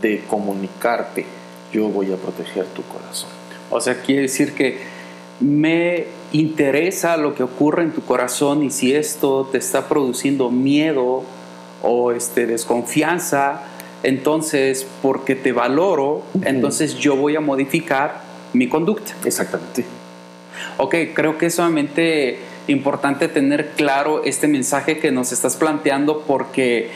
de 0.00 0.22
comunicarte. 0.28 1.26
Yo 1.72 1.88
voy 1.88 2.12
a 2.12 2.16
proteger 2.16 2.66
tu 2.66 2.82
corazón. 2.82 3.30
O 3.70 3.80
sea, 3.80 4.00
quiere 4.00 4.22
decir 4.22 4.54
que 4.54 4.78
me 5.40 6.06
interesa 6.32 7.16
lo 7.16 7.34
que 7.34 7.42
ocurre 7.42 7.82
en 7.82 7.92
tu 7.92 8.02
corazón 8.02 8.62
y 8.62 8.70
si 8.70 8.94
esto 8.94 9.48
te 9.50 9.58
está 9.58 9.88
produciendo 9.88 10.50
miedo 10.50 11.22
o 11.82 12.12
este, 12.12 12.46
desconfianza, 12.46 13.62
entonces 14.02 14.86
porque 15.02 15.34
te 15.34 15.52
valoro, 15.52 16.22
entonces 16.42 16.96
yo 16.96 17.16
voy 17.16 17.36
a 17.36 17.40
modificar 17.40 18.22
mi 18.52 18.68
conducta. 18.68 19.14
Exactamente. 19.24 19.84
Ok, 20.76 20.94
creo 21.14 21.38
que 21.38 21.46
es 21.46 21.54
sumamente 21.54 22.38
importante 22.66 23.28
tener 23.28 23.70
claro 23.70 24.24
este 24.24 24.48
mensaje 24.48 24.98
que 24.98 25.10
nos 25.10 25.32
estás 25.32 25.56
planteando 25.56 26.22
porque 26.26 26.90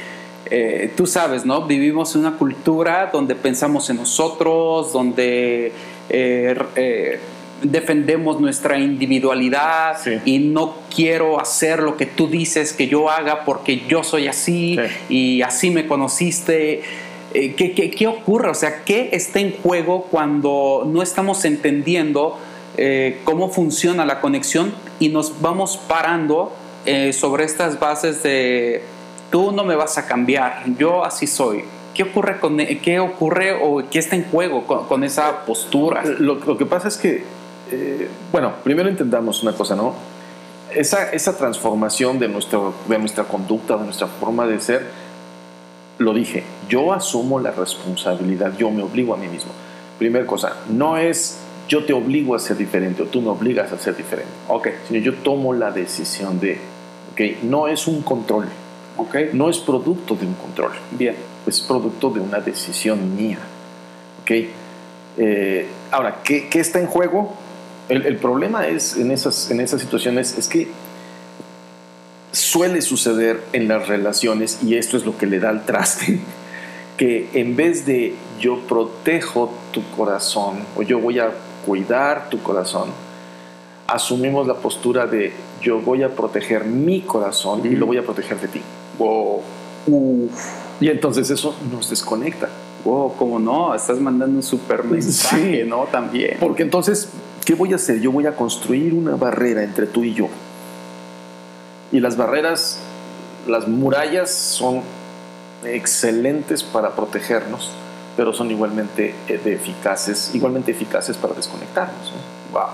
eh, 0.51 0.91
tú 0.97 1.07
sabes, 1.07 1.45
¿no? 1.47 1.63
Vivimos 1.67 2.15
en 2.15 2.23
una 2.23 2.37
cultura 2.37 3.11
donde 3.13 3.35
pensamos 3.35 3.89
en 3.91 3.97
nosotros, 3.97 4.93
donde 4.93 5.73
eh, 6.11 6.59
eh, 6.77 7.21
defendemos 7.63 8.41
nuestra 8.41 8.79
individualidad 8.79 9.97
Sí. 10.03 10.19
y 10.25 10.39
no 10.41 10.75
quiero 10.95 11.41
hacer 11.41 11.81
lo 11.81 11.97
que 11.97 12.07
tú 12.07 12.27
dices 12.27 12.73
que 12.73 12.89
yo 12.89 13.09
haga 13.09 13.45
porque 13.45 13.83
yo 13.89 14.03
soy 14.03 14.27
así 14.27 14.77
Sí. 15.09 15.15
y 15.15 15.43
así 15.43 15.71
me 15.71 15.87
conociste. 15.87 16.83
¿qué, 17.33 17.73
qué, 17.75 17.91
qué 17.91 18.07
ocurre? 18.09 18.51
O 18.51 18.55
sea, 18.55 18.83
¿qué 18.85 19.09
está 19.13 19.41
en 19.41 19.53
juego 19.63 20.03
cuando 20.11 20.87
no 20.87 21.03
estamos 21.03 21.47
entendiendo 21.47 22.37
cómo 23.25 23.49
funciona 23.49 24.05
la 24.05 24.21
conexión 24.21 24.75
y 25.01 25.09
nos 25.09 25.41
vamos 25.41 25.79
parando 25.79 26.53
sobre 27.13 27.45
estas 27.45 27.81
bases 27.81 28.23
de 28.23 28.83
tú 29.33 29.51
no 29.51 29.65
me 29.65 29.75
vas 29.75 29.97
a 29.97 30.07
cambiar, 30.07 30.63
yo 30.79 31.05
así 31.05 31.27
soy? 31.27 31.65
¿Qué 31.95 32.05
ocurre, 32.05 32.39
con, 32.39 32.59
qué 32.59 33.01
ocurre 33.01 33.53
o 33.61 33.83
qué 33.91 33.99
está 33.99 34.15
en 34.15 34.25
juego 34.31 34.65
con, 34.67 35.03
esa 35.05 35.45
postura? 35.45 36.05
Lo, 36.05 36.35
lo 36.37 36.57
que 36.57 36.67
pasa 36.67 36.89
es 36.89 36.99
que, 36.99 37.25
eh, 37.71 38.09
bueno, 38.31 38.53
primero 38.63 38.89
entendamos 38.89 39.43
una 39.43 39.53
cosa, 39.53 39.75
¿no? 39.75 39.95
Esa, 40.75 41.11
esa 41.11 41.37
transformación 41.37 42.19
de, 42.19 42.29
nuestro, 42.29 42.75
de 42.89 42.99
nuestra 42.99 43.25
conducta, 43.25 43.77
de 43.77 43.85
nuestra 43.85 44.07
forma 44.07 44.47
de 44.47 44.61
ser, 44.61 44.87
lo 45.99 46.15
dije, 46.15 46.45
yo 46.69 46.93
asumo 46.93 47.41
la 47.41 47.51
responsabilidad, 47.51 48.57
yo 48.57 48.71
me 48.71 48.83
obligo 48.83 49.15
a 49.15 49.17
mí 49.17 49.29
mismo. 49.29 49.53
Primera 49.99 50.27
cosa, 50.27 50.57
no 50.69 50.97
es 50.97 51.39
yo 51.69 51.85
te 51.85 51.95
obligo 51.95 52.35
a 52.35 52.39
ser 52.39 52.57
diferente 52.57 53.03
o 53.03 53.07
tú 53.07 53.23
me 53.23 53.31
obligas 53.31 53.73
a 53.73 53.79
ser 53.79 53.97
diferente, 53.97 54.31
Ok, 54.49 54.69
sino 54.89 55.01
yo 55.01 55.15
tomo 55.15 55.55
la 55.55 55.71
decisión 55.71 56.39
de, 56.41 56.59
ok, 57.13 57.43
no 57.45 57.69
es 57.69 57.87
un 57.87 58.03
control, 58.03 58.47
ok, 58.97 59.17
no 59.33 59.49
es 59.49 59.59
producto 59.59 60.15
de 60.15 60.27
un 60.27 60.35
control, 60.35 60.73
bien. 60.91 61.17
es 61.47 61.61
producto 61.61 62.11
de 62.11 62.21
una 62.21 62.41
decisión 62.41 63.17
mía. 63.17 63.39
¿ok? 64.23 64.31
Eh, 65.19 65.67
ahora, 65.91 66.21
¿qué, 66.25 66.49
qué 66.49 66.61
está 66.61 66.81
en 66.81 66.87
juego? 66.87 67.35
El, 67.89 68.07
el 68.07 68.17
problema 68.17 68.67
es 68.67 68.97
en 68.97 69.11
esas, 69.11 69.51
en 69.51 69.61
esas 69.61 69.81
situaciones 69.81 70.39
es 70.39 70.49
que 70.49 70.69
suele 72.33 72.81
suceder 72.81 73.43
en 73.53 73.69
las 73.69 73.89
relaciones 73.89 74.59
y 74.63 74.77
esto 74.77 74.97
es 74.97 75.05
lo 75.05 75.17
que 75.17 75.27
le 75.27 75.39
da 75.39 75.51
al 75.51 75.65
traste, 75.65 76.19
que 76.97 77.29
en 77.35 77.57
vez 77.57 77.87
de 77.87 78.15
yo 78.41 78.61
protejo 78.61 79.53
tu 79.73 79.83
corazón 79.91 80.61
o 80.77 80.83
yo 80.83 80.99
voy 80.99 81.19
a 81.19 81.31
cuidar 81.67 82.29
tu 82.31 82.43
corazón, 82.43 82.91
asumimos 83.87 84.47
la 84.47 84.55
postura 84.55 85.07
de 85.07 85.33
yo 85.61 85.81
voy 85.81 86.03
a 86.03 86.09
proteger 86.09 86.65
mi 86.65 87.03
corazón 87.03 87.61
y 87.65 87.71
lo 87.71 87.87
voy 87.87 87.99
a 87.99 88.03
proteger 88.03 88.41
de 88.41 88.49
ti. 88.49 88.63
Wow. 89.05 89.43
Y 90.81 90.89
entonces 90.89 91.31
eso 91.31 91.55
nos 91.73 91.91
desconecta. 91.91 92.49
Wow, 92.85 93.15
como 93.17 93.39
no, 93.39 93.75
estás 93.75 94.01
mandando 94.01 94.37
un 94.37 94.43
super 94.43 94.83
mensaje, 94.85 95.63
Sí. 95.63 95.69
¿no? 95.69 95.85
También. 95.85 96.37
Porque 96.41 96.63
entonces, 96.63 97.09
¿qué 97.45 97.55
voy 97.55 97.73
a 97.73 97.77
hacer? 97.77 98.01
Yo 98.01 98.11
voy 98.11 98.27
a 98.27 98.35
construir 98.35 98.93
una 98.95 99.15
barrera 99.17 99.63
entre 99.63 99.87
tú 99.87 100.03
y 100.03 100.15
yo. 100.15 100.29
Y 101.93 102.01
las 102.01 102.17
barreras, 102.17 102.79
las 103.47 103.69
murallas 103.69 104.31
son 104.33 104.83
excelentes 105.65 106.63
para 106.65 106.97
protegernos, 106.97 107.71
pero 108.17 108.33
son 108.33 108.51
igualmente 108.51 109.15
eh, 109.29 109.41
eficaces, 109.45 110.31
igualmente 110.35 110.73
eficaces 110.73 111.17
para 111.17 111.35
desconectarnos. 111.35 112.13
¿no? 112.13 112.59
Wow. 112.59 112.69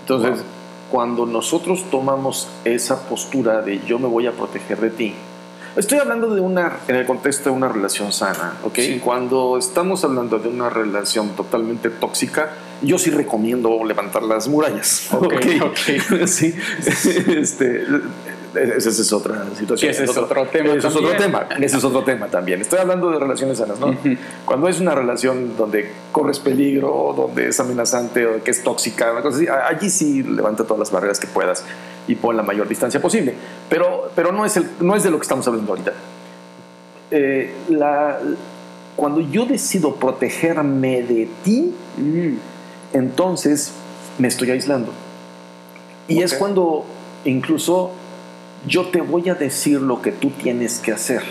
Entonces, 0.00 0.30
Wow. 0.38 0.46
cuando 0.90 1.26
nosotros 1.26 1.84
tomamos 1.90 2.48
esa 2.64 3.08
postura 3.08 3.60
de 3.60 3.80
yo 3.80 3.98
me 3.98 4.08
voy 4.08 4.26
a 4.26 4.32
proteger 4.32 4.80
de 4.80 4.90
ti, 4.90 5.14
estoy 5.76 5.98
hablando 5.98 6.34
de 6.34 6.40
una, 6.40 6.78
en 6.88 6.96
el 6.96 7.06
contexto 7.06 7.50
de 7.50 7.56
una 7.56 7.68
relación 7.68 8.12
sana, 8.12 8.54
¿ok? 8.62 8.76
Sí. 8.76 9.00
Cuando 9.02 9.58
estamos 9.58 10.04
hablando 10.04 10.38
de 10.38 10.48
una 10.48 10.70
relación 10.70 11.30
totalmente 11.30 11.90
tóxica, 11.90 12.52
yo 12.82 12.98
sí 12.98 13.10
recomiendo 13.10 13.84
levantar 13.84 14.22
las 14.22 14.48
murallas. 14.48 15.08
Ok, 15.12 15.34
ok. 15.62 16.26
sí. 16.26 16.54
Este, 17.34 17.84
esa 18.54 18.88
es 18.90 19.12
otra 19.12 19.46
situación. 19.56 19.90
Ese 19.90 20.04
es 20.04 20.16
otro 20.16 20.46
tema 20.46 20.74
Ese 20.74 20.88
es 20.88 20.96
otro 20.96 21.16
tema. 21.16 21.46
Ese 21.60 21.76
es 21.76 21.84
otro 21.84 22.04
tema 22.04 22.26
también. 22.28 22.60
Estoy 22.60 22.78
hablando 22.78 23.10
de 23.10 23.18
relaciones 23.18 23.58
sanas, 23.58 23.78
¿no? 23.80 23.96
Cuando 24.44 24.68
es 24.68 24.80
una 24.80 24.94
relación 24.94 25.56
donde 25.56 25.90
corres 26.12 26.38
peligro, 26.38 27.14
donde 27.16 27.48
es 27.48 27.60
amenazante 27.60 28.26
o 28.26 28.42
que 28.42 28.50
es 28.50 28.62
tóxica, 28.62 29.12
una 29.12 29.22
cosa 29.22 29.36
así, 29.36 29.48
allí 29.48 29.90
sí 29.90 30.22
levanta 30.22 30.64
todas 30.64 30.78
las 30.78 30.90
barreras 30.90 31.18
que 31.18 31.26
puedas 31.26 31.64
y 32.06 32.14
pon 32.14 32.36
la 32.36 32.42
mayor 32.42 32.68
distancia 32.68 33.00
posible. 33.00 33.34
Pero, 33.68 34.10
pero 34.14 34.32
no, 34.32 34.44
es 34.44 34.56
el, 34.56 34.68
no 34.80 34.94
es 34.94 35.02
de 35.02 35.10
lo 35.10 35.18
que 35.18 35.22
estamos 35.22 35.46
hablando 35.48 35.72
ahorita. 35.72 35.92
Eh, 37.10 37.54
la, 37.68 38.18
cuando 38.96 39.20
yo 39.20 39.46
decido 39.46 39.94
protegerme 39.96 41.02
de 41.02 41.28
ti, 41.42 41.74
Mm, 41.96 42.36
entonces 42.92 43.72
me 44.18 44.28
estoy 44.28 44.50
aislando. 44.50 44.92
Y 46.08 46.22
es 46.22 46.32
Ok. 46.32 46.38
cuando 46.38 46.84
incluso 47.24 47.92
yo 48.66 48.86
te 48.88 49.00
voy 49.00 49.28
a 49.28 49.34
decir 49.34 49.80
lo 49.80 50.00
que 50.02 50.12
tú 50.12 50.30
tienes 50.30 50.78
que 50.78 50.92
hacer. 50.92 51.22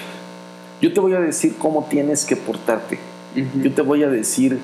Yo 0.81 0.93
te 0.93 0.99
voy 0.99 1.13
a 1.13 1.19
decir 1.19 1.55
cómo 1.57 1.85
tienes 1.89 2.25
que 2.25 2.35
portarte. 2.35 2.99
ujú. 3.35 3.61
Yo 3.63 3.73
te 3.73 3.81
voy 3.81 4.03
a 4.03 4.09
decir 4.09 4.59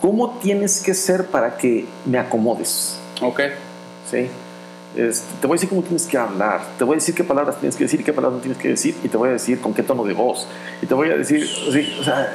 cómo 0.00 0.38
tienes 0.42 0.80
que 0.80 0.94
ser 0.94 1.26
para 1.26 1.56
que 1.56 1.84
me 2.06 2.18
acomodes. 2.18 2.98
Ok. 3.20 3.40
¿sí? 4.10 4.28
Este, 4.96 5.26
te 5.40 5.46
voy 5.46 5.54
a 5.54 5.56
decir 5.56 5.68
cómo 5.68 5.82
tienes 5.82 6.06
que 6.06 6.16
hablar, 6.16 6.62
te 6.78 6.84
voy 6.84 6.94
a 6.94 6.96
decir 6.96 7.14
qué 7.14 7.22
palabras 7.22 7.58
tienes 7.60 7.76
que 7.76 7.84
decir 7.84 8.00
y 8.00 8.04
qué 8.04 8.12
palabras 8.12 8.38
no 8.38 8.42
tienes 8.42 8.58
que 8.60 8.68
decir, 8.68 8.96
y 9.04 9.08
te 9.08 9.16
voy 9.18 9.28
a 9.28 9.32
decir 9.32 9.60
con 9.60 9.74
qué 9.74 9.82
tono 9.82 10.02
de 10.04 10.14
voz, 10.14 10.46
y 10.80 10.86
te 10.86 10.94
voy 10.94 11.10
a 11.10 11.16
decir, 11.16 11.46
sí, 11.46 11.94
o 12.00 12.02
sea, 12.04 12.32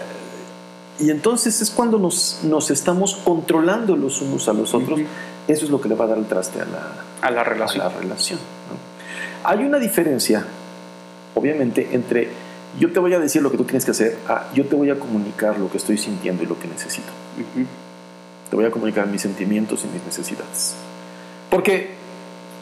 y 0.99 1.09
entonces 1.09 1.59
es 1.61 1.71
cuando 1.71 1.97
nos, 1.97 2.41
nos 2.43 2.69
estamos 2.69 3.15
controlando 3.15 3.95
los 3.95 4.21
unos 4.21 4.47
a 4.47 4.53
los 4.53 4.75
otros, 4.75 4.99
Ujú. 4.99 5.07
eso 5.47 5.65
es 5.65 5.71
lo 5.71 5.81
que 5.81 5.89
le 5.89 5.95
va 5.95 6.05
a 6.05 6.09
dar 6.09 6.17
el 6.19 6.25
traste 6.27 6.61
a 6.61 6.65
la, 6.65 6.93
A 7.21 7.31
la 7.31 7.41
a 7.41 7.43
relación. 7.43 7.83
la 7.83 7.89
relación. 7.89 8.37
¿no? 8.69 8.92
Hay 9.43 9.63
una 9.63 9.79
diferencia, 9.79 10.45
obviamente, 11.35 11.89
entre 11.91 12.29
yo 12.79 12.91
te 12.91 12.99
voy 12.99 13.13
a 13.13 13.19
decir 13.19 13.41
lo 13.41 13.51
que 13.51 13.57
tú 13.57 13.65
tienes 13.65 13.85
que 13.85 13.91
hacer, 13.91 14.17
a 14.27 14.47
yo 14.53 14.65
te 14.65 14.75
voy 14.75 14.89
a 14.89 14.99
comunicar 14.99 15.59
lo 15.59 15.69
que 15.69 15.77
estoy 15.77 15.97
sintiendo 15.97 16.43
y 16.43 16.47
lo 16.47 16.57
que 16.59 16.67
necesito. 16.67 17.11
Te 18.49 18.55
voy 18.55 18.65
a 18.65 18.71
comunicar 18.71 19.07
mis 19.07 19.21
sentimientos 19.21 19.83
y 19.83 19.87
mis 19.87 20.03
necesidades. 20.03 20.75
Porque, 21.49 21.91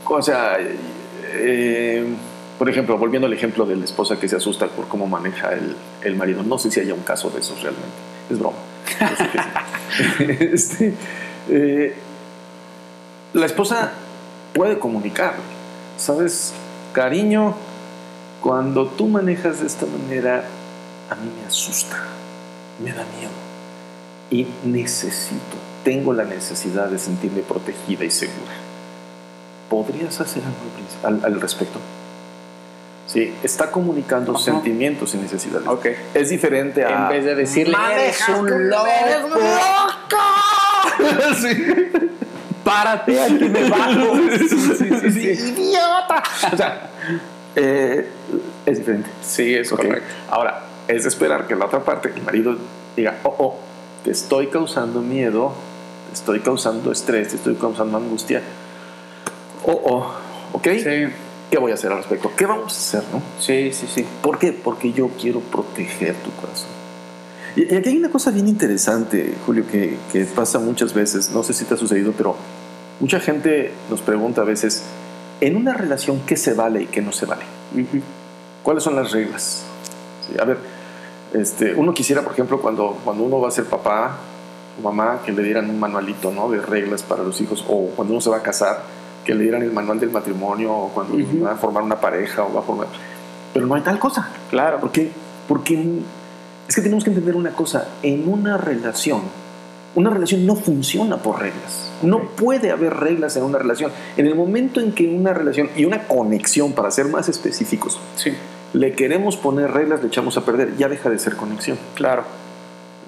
o 0.05 0.21
sea, 0.21 0.57
eh, 1.33 2.05
por 2.57 2.69
ejemplo, 2.69 2.97
volviendo 2.97 3.27
al 3.27 3.33
ejemplo 3.33 3.65
de 3.65 3.75
la 3.75 3.85
esposa 3.85 4.19
que 4.19 4.27
se 4.27 4.35
asusta 4.35 4.67
por 4.67 4.87
cómo 4.87 5.07
maneja 5.07 5.53
el, 5.53 5.75
el 6.03 6.15
marido, 6.15 6.43
no 6.43 6.57
sé 6.59 6.71
si 6.71 6.79
haya 6.79 6.93
un 6.93 7.03
caso 7.03 7.29
de 7.29 7.39
esos 7.39 7.61
realmente, 7.61 7.87
es 8.29 8.37
broma. 8.37 8.57
Yo 8.99 9.07
sé 9.15 9.23
sí. 9.23 9.37
Este, 10.53 10.93
eh, 11.49 11.95
la 13.33 13.45
esposa 13.45 13.91
puede 14.53 14.77
comunicar, 14.77 15.35
¿sabes? 15.97 16.53
Cariño, 16.93 17.55
cuando 18.41 18.87
tú 18.87 19.07
manejas 19.07 19.59
de 19.61 19.67
esta 19.67 19.85
manera, 19.85 20.43
a 21.09 21.15
mí 21.15 21.31
me 21.41 21.47
asusta, 21.47 21.97
me 22.83 22.89
da 22.91 23.03
miedo 23.17 23.31
y 24.29 24.47
necesito, 24.67 25.57
tengo 25.83 26.13
la 26.13 26.23
necesidad 26.23 26.87
de 26.87 26.97
sentirme 26.99 27.41
protegida 27.41 28.03
y 28.05 28.11
segura. 28.11 28.51
¿Podrías 29.69 30.19
hacer 30.19 30.43
algo 30.43 31.17
al, 31.23 31.33
al- 31.33 31.39
respecto? 31.41 31.79
Sí, 33.07 33.33
está 33.43 33.71
comunicando 33.71 34.33
Ajá. 34.35 34.43
sentimientos 34.43 35.13
y 35.15 35.17
necesidades. 35.17 35.67
Ok. 35.67 35.85
Es 36.13 36.29
diferente 36.29 36.85
a... 36.85 37.03
En 37.03 37.09
vez 37.09 37.25
de 37.25 37.35
decirle, 37.35 37.75
"Manejas 37.75 38.29
"Eres 38.29 38.39
un 38.39 38.69
loco". 38.69 38.85
eres 38.87 39.21
loco". 39.29 39.41
Sí. 41.41 41.91
Párate, 42.71 43.19
aquí 43.21 43.49
me 43.49 43.69
bajo. 43.69 44.15
¡Idiota! 45.17 46.23
O 46.53 46.57
sea, 46.57 46.89
eh, 47.55 48.07
es 48.65 48.77
diferente. 48.77 49.09
Sí, 49.21 49.53
es 49.55 49.71
Ok. 49.73 49.81
correcto. 49.81 50.07
Ahora, 50.29 50.63
es 50.87 51.03
de 51.03 51.09
esperar 51.09 51.47
que 51.47 51.55
la 51.55 51.65
otra 51.65 51.81
parte, 51.83 52.13
el 52.15 52.21
marido, 52.21 52.55
diga, 52.95 53.17
oh, 53.23 53.35
oh, 53.39 53.59
te 54.05 54.11
estoy 54.11 54.47
causando 54.47 55.01
miedo, 55.01 55.53
te 56.09 56.13
estoy 56.15 56.39
causando 56.39 56.91
estrés, 56.93 57.29
te 57.29 57.35
estoy 57.35 57.55
causando 57.55 57.97
angustia. 57.97 58.41
Oh, 59.65 59.81
oh, 59.85 60.13
¿ok? 60.53 60.67
Sí, 60.81 61.07
¿Qué 61.51 61.59
voy 61.59 61.71
a 61.71 61.73
hacer 61.73 61.91
al 61.91 61.97
respecto? 61.97 62.31
¿Qué 62.37 62.45
vamos 62.45 62.73
a 62.73 62.77
hacer, 62.77 63.03
no? 63.11 63.21
sí, 63.37 63.71
sí, 63.73 63.85
sí. 63.93 64.05
¿Por 64.21 64.39
qué? 64.39 64.53
Porque 64.53 64.93
yo 64.93 65.09
quiero 65.19 65.41
proteger 65.41 66.15
tu 66.15 66.31
corazón. 66.31 66.69
Y, 67.57 67.73
y 67.73 67.75
aquí 67.75 67.89
hay 67.89 67.97
una 67.97 68.09
cosa 68.09 68.31
bien 68.31 68.47
interesante, 68.47 69.35
Julio, 69.45 69.65
que, 69.69 69.97
que 70.13 70.23
pasa 70.23 70.57
muchas 70.59 70.93
veces, 70.93 71.31
no 71.31 71.43
sé 71.43 71.53
si 71.53 71.65
te 71.65 71.73
ha 71.73 71.77
sucedido, 71.77 72.13
pero 72.17 72.37
mucha 73.01 73.19
gente 73.19 73.73
nos 73.89 73.99
pregunta 74.01 74.41
a 74.41 74.45
veces, 74.45 74.83
en 75.41 75.57
una 75.57 75.73
relación, 75.73 76.21
¿qué 76.25 76.37
se 76.37 76.53
vale 76.53 76.83
y 76.83 76.85
qué 76.85 77.01
no 77.01 77.11
se 77.11 77.25
vale? 77.25 77.43
¿Cuáles 78.63 78.83
son 78.83 78.95
las 78.95 79.11
reglas? 79.11 79.63
Sí, 80.27 80.39
a 80.39 80.45
ver, 80.45 80.57
este, 81.33 81.73
uno 81.73 81.93
quisiera, 81.93 82.21
por 82.21 82.33
ejemplo, 82.33 82.61
cuando, 82.61 82.97
cuando 83.03 83.23
uno 83.23 83.41
va 83.41 83.47
a 83.47 83.51
ser 83.51 83.65
papá 83.65 84.17
o 84.79 84.81
mamá, 84.83 85.21
que 85.25 85.31
le 85.31 85.41
dieran 85.43 85.69
un 85.69 85.79
manualito 85.79 86.31
¿no? 86.31 86.49
de 86.49 86.61
reglas 86.61 87.01
para 87.01 87.23
los 87.23 87.41
hijos, 87.41 87.65
o 87.67 87.87
cuando 87.95 88.13
uno 88.13 88.21
se 88.21 88.29
va 88.29 88.37
a 88.37 88.43
casar, 88.43 88.83
que 89.25 89.33
le 89.33 89.43
dieran 89.43 89.63
el 89.63 89.71
manual 89.71 89.99
del 89.99 90.11
matrimonio, 90.11 90.71
o 90.71 90.89
cuando 90.89 91.15
Ujú. 91.15 91.43
va 91.43 91.53
a 91.53 91.55
formar 91.55 91.83
una 91.83 91.99
pareja, 91.99 92.43
o 92.43 92.53
va 92.53 92.59
a 92.59 92.63
formar... 92.63 92.87
Pero 93.53 93.65
no 93.65 93.75
hay 93.75 93.81
tal 93.81 93.99
cosa. 93.99 94.29
Claro. 94.49 94.79
¿Por 94.79 94.91
qué? 94.91 95.11
Porque 95.47 96.01
es 96.67 96.75
que 96.75 96.81
tenemos 96.81 97.03
que 97.03 97.09
entender 97.09 97.35
una 97.35 97.51
cosa, 97.51 97.87
en 98.03 98.31
una 98.31 98.57
relación, 98.57 99.23
una 99.95 100.09
relación 100.09 100.45
no 100.45 100.55
funciona 100.55 101.17
por 101.17 101.39
reglas. 101.41 101.91
No 102.01 102.21
puede 102.21 102.71
haber 102.71 102.95
reglas 102.95 103.35
en 103.35 103.43
una 103.43 103.57
relación. 103.57 103.91
En 104.17 104.25
el 104.25 104.35
momento 104.35 104.79
en 104.79 104.93
que 104.93 105.07
una 105.07 105.33
relación 105.33 105.69
y 105.75 105.85
una 105.85 106.07
conexión, 106.07 106.73
para 106.73 106.91
ser 106.91 107.07
más 107.07 107.29
específicos, 107.29 107.99
Sí, 108.15 108.31
le 108.73 108.93
queremos 108.93 109.35
poner 109.37 109.71
reglas, 109.71 110.01
le 110.01 110.07
echamos 110.07 110.37
a 110.37 110.45
perder, 110.45 110.77
ya 110.77 110.87
deja 110.87 111.09
de 111.09 111.19
ser 111.19 111.35
conexión. 111.35 111.77
claro. 111.95 112.23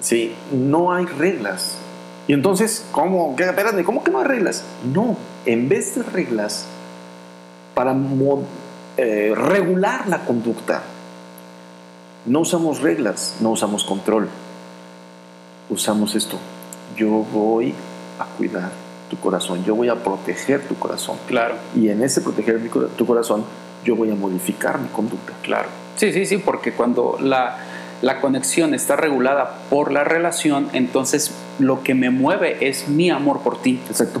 Sí, 0.00 0.34
no 0.52 0.92
hay 0.92 1.06
reglas. 1.06 1.78
Y 2.28 2.34
entonces, 2.34 2.84
¿cómo? 2.92 3.34
¿Qué? 3.36 3.44
Espérate, 3.44 3.84
¿cómo 3.84 4.04
que 4.04 4.10
no 4.10 4.18
hay 4.18 4.26
reglas? 4.26 4.62
No, 4.92 5.16
en 5.46 5.68
vez 5.70 5.94
de 5.94 6.02
reglas, 6.02 6.66
para 7.74 7.96
eh, 8.98 9.32
regular 9.34 10.06
la 10.08 10.24
conducta, 10.26 10.82
no 12.26 12.40
usamos 12.40 12.80
reglas, 12.80 13.36
no 13.40 13.50
usamos 13.50 13.84
control. 13.84 14.28
Usamos 15.70 16.14
esto. 16.14 16.38
Yo 16.96 17.08
voy 17.08 17.74
a 18.18 18.24
cuidar 18.36 18.70
tu 19.10 19.16
corazón, 19.18 19.64
yo 19.64 19.74
voy 19.74 19.88
a 19.88 19.96
proteger 19.96 20.62
tu 20.62 20.74
corazón. 20.76 21.16
Claro, 21.26 21.56
Y 21.76 21.88
en 21.88 22.02
ese 22.02 22.20
proteger 22.20 22.60
tu 22.96 23.06
corazón, 23.06 23.44
yo 23.84 23.96
voy 23.96 24.10
a 24.10 24.14
modificar 24.14 24.78
mi 24.80 24.88
conducta. 24.88 25.32
claro. 25.42 25.68
Sí, 25.96 26.12
sí, 26.12 26.26
sí, 26.26 26.38
porque 26.38 26.72
cuando 26.72 27.18
la, 27.20 27.56
la 28.02 28.20
conexión 28.20 28.74
está 28.74 28.96
regulada 28.96 29.60
por 29.70 29.92
la 29.92 30.02
relación, 30.02 30.68
entonces 30.72 31.30
lo 31.60 31.84
que 31.84 31.94
me 31.94 32.10
mueve 32.10 32.66
es 32.66 32.88
mi 32.88 33.10
amor 33.10 33.42
por 33.42 33.62
ti. 33.62 33.78
Exacto. 33.88 34.20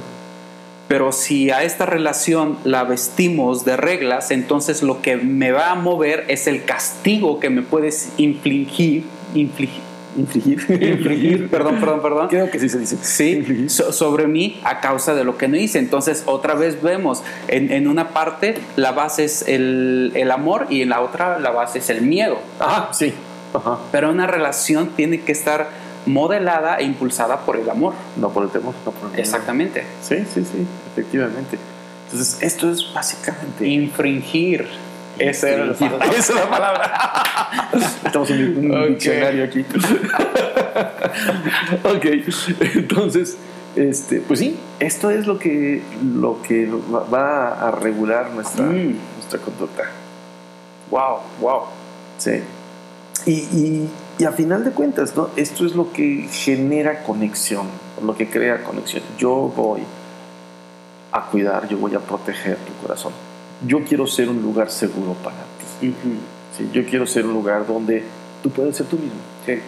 Pero 0.86 1.10
si 1.10 1.50
a 1.50 1.64
esta 1.64 1.84
relación 1.86 2.58
la 2.62 2.84
vestimos 2.84 3.64
de 3.64 3.76
reglas, 3.76 4.30
entonces 4.30 4.82
lo 4.84 5.02
que 5.02 5.16
me 5.16 5.50
va 5.50 5.72
a 5.72 5.74
mover 5.74 6.26
es 6.28 6.46
el 6.46 6.64
castigo 6.64 7.40
que 7.40 7.50
me 7.50 7.62
puedes 7.62 8.10
infligir, 8.18 9.04
infligir, 9.34 9.82
Infligir. 10.16 10.58
infligir, 10.68 11.48
perdón, 11.50 11.80
perdón, 11.80 12.02
perdón. 12.02 12.28
Creo 12.28 12.50
que 12.50 12.58
sí 12.58 12.68
se 12.68 12.78
dice. 12.78 12.96
Sí, 13.02 13.68
so- 13.68 13.92
sobre 13.92 14.26
mí 14.26 14.60
a 14.64 14.80
causa 14.80 15.14
de 15.14 15.24
lo 15.24 15.36
que 15.36 15.48
no 15.48 15.56
hice. 15.56 15.78
Entonces, 15.78 16.22
otra 16.26 16.54
vez 16.54 16.82
vemos, 16.82 17.22
en, 17.48 17.72
en 17.72 17.88
una 17.88 18.10
parte 18.10 18.56
la 18.76 18.92
base 18.92 19.24
es 19.24 19.42
el, 19.48 20.12
el 20.14 20.30
amor 20.30 20.66
y 20.70 20.82
en 20.82 20.88
la 20.90 21.00
otra 21.00 21.38
la 21.38 21.50
base 21.50 21.78
es 21.78 21.90
el 21.90 22.02
miedo. 22.02 22.38
Ajá, 22.60 22.92
sí. 22.92 23.12
Ajá. 23.52 23.78
Pero 23.92 24.10
una 24.10 24.26
relación 24.26 24.90
tiene 24.96 25.20
que 25.20 25.32
estar 25.32 25.68
modelada 26.06 26.76
e 26.76 26.84
impulsada 26.84 27.40
por 27.40 27.56
el 27.56 27.68
amor. 27.70 27.94
No 28.16 28.28
por 28.30 28.44
el 28.44 28.50
temor, 28.50 28.74
no 28.84 28.92
por 28.92 29.02
el 29.04 29.08
miedo. 29.10 29.20
Exactamente. 29.22 29.84
Sí, 30.02 30.16
sí, 30.32 30.44
sí, 30.44 30.66
efectivamente. 30.92 31.58
Entonces, 32.06 32.42
esto 32.42 32.70
es 32.70 32.92
básicamente. 32.94 33.66
Infringir. 33.66 34.66
Esa 35.18 35.48
era 35.50 35.64
la 35.66 35.74
palabra. 35.74 36.06
Esa 36.16 36.32
es 36.32 36.34
la 36.40 36.48
palabra. 36.50 37.22
Estamos 38.04 38.30
en 38.30 38.58
un 38.70 38.76
Ok. 38.82 38.88
diccionario 38.88 39.44
aquí. 39.44 39.60
ok, 41.84 42.06
entonces, 42.74 43.36
este, 43.76 44.20
pues 44.20 44.40
sí, 44.40 44.56
esto 44.80 45.10
es 45.10 45.26
lo 45.26 45.38
que, 45.38 45.82
lo 46.16 46.40
que 46.42 46.66
va- 46.66 47.04
va 47.04 47.68
a 47.68 47.70
regular 47.70 48.30
nuestra, 48.30 48.64
Mm. 48.66 48.96
nuestra 49.16 49.38
conducta. 49.40 49.84
Wow, 50.90 51.18
wow. 51.40 51.60
Sí. 52.18 52.42
Y, 53.26 53.32
y, 53.32 53.88
y 54.18 54.24
a 54.24 54.32
final 54.32 54.64
de 54.64 54.70
cuentas, 54.72 55.16
¿no? 55.16 55.30
Esto 55.36 55.64
es 55.66 55.74
lo 55.74 55.92
que 55.92 56.28
genera 56.30 57.02
conexión, 57.02 57.66
lo 58.04 58.14
que 58.16 58.28
crea 58.28 58.62
conexión. 58.62 59.02
Yo 59.18 59.52
voy 59.56 59.80
a 61.12 61.22
cuidar, 61.26 61.66
yo 61.68 61.78
voy 61.78 61.94
a 61.94 62.00
proteger 62.00 62.56
tu 62.58 62.72
corazón. 62.82 63.12
Yo 63.66 63.84
quiero 63.84 64.06
ser 64.06 64.28
un 64.28 64.42
lugar 64.42 64.70
seguro 64.70 65.14
para 65.14 65.36
ti. 65.80 65.94
¿sí? 66.56 66.68
Yo 66.72 66.84
quiero 66.86 67.06
ser 67.06 67.26
un 67.26 67.34
lugar 67.34 67.66
donde 67.66 68.04
tú 68.42 68.50
puedes 68.50 68.76
ser 68.76 68.86
tú 68.86 68.96
mismo. 68.96 69.18
Sí. 69.46 69.58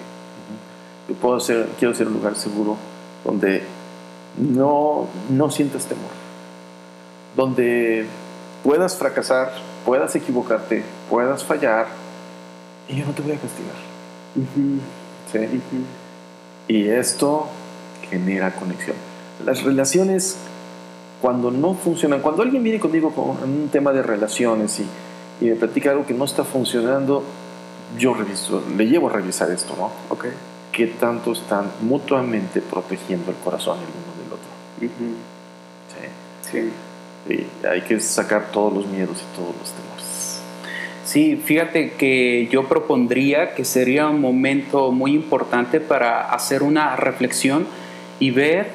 Yo 1.09 1.15
puedo 1.15 1.39
ser, 1.41 1.69
quiero 1.79 1.95
ser 1.95 2.09
un 2.09 2.15
lugar 2.15 2.37
seguro 2.37 2.77
donde 3.25 3.63
no, 4.39 5.07
no 5.31 5.51
sientas 5.51 5.87
temor. 5.87 6.11
Donde 7.37 8.07
puedas 8.65 8.97
fracasar, 8.97 9.53
puedas 9.85 10.15
equivocarte, 10.17 10.83
puedas 11.09 11.45
fallar, 11.45 11.87
y 12.89 12.97
yo 12.97 13.07
no 13.07 13.13
te 13.13 13.23
voy 13.23 13.33
a 13.33 13.39
castigar. 13.39 13.75
¿Sí? 15.33 15.61
Y 16.69 16.89
esto 16.89 17.49
genera 18.09 18.55
conexión. 18.55 18.97
Las 19.45 19.63
relaciones, 19.63 20.37
cuando 21.21 21.51
no 21.51 21.75
funcionan, 21.75 22.21
cuando 22.21 22.43
alguien 22.43 22.63
viene 22.63 22.79
conmigo 22.79 23.11
con 23.11 23.43
un 23.43 23.69
tema 23.71 23.93
de 23.93 24.03
relaciones 24.03 24.81
y, 24.81 24.87
y 25.45 25.49
me 25.51 25.57
platica 25.57 25.91
algo 25.91 26.07
que 26.07 26.15
no 26.15 26.25
está 26.25 26.45
funcionando, 26.45 27.23
yo 27.99 28.15
reviso, 28.15 28.63
le 28.77 28.87
llevo 28.87 29.09
a 29.09 29.13
revisar 29.13 29.51
esto, 29.51 29.75
¿no? 29.77 29.93
Ok. 30.09 30.27
¿Qué 30.73 30.89
tanto 30.89 31.33
están 31.33 31.71
mutuamente 31.83 32.61
protegiendo 32.61 33.31
el 33.31 33.37
corazón 33.39 33.79
el 33.79 33.85
uno 33.85 34.23
del 34.23 34.33
otro? 34.33 34.49
Sí. 34.81 34.91
Sí. 36.51 36.71
Y 37.29 37.67
hay 37.67 37.83
que 37.83 37.99
sacar 37.99 38.51
todos 38.53 38.73
los 38.73 38.87
miedos 38.87 39.19
y 39.23 39.37
todos 39.37 39.55
los 39.59 39.73
temores. 39.73 40.41
Sí, 41.05 41.37
fíjate 41.37 41.93
que 41.93 42.49
yo 42.51 42.69
propondría 42.69 43.55
que 43.55 43.65
sería 43.65 44.09
un 44.09 44.21
momento 44.21 44.93
muy 44.93 45.15
importante 45.15 45.81
para 45.81 46.31
hacer 46.31 46.63
una 46.63 46.97
reflexión 46.97 47.67
y 48.19 48.31
ver 48.33 48.71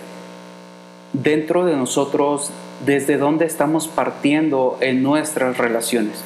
dentro 1.13 1.65
de 1.65 1.75
nosotros 1.75 2.51
desde 2.85 3.17
dónde 3.17 3.45
estamos 3.45 3.87
partiendo 3.87 4.77
en 4.81 5.03
nuestras 5.03 5.57
relaciones. 5.57 6.23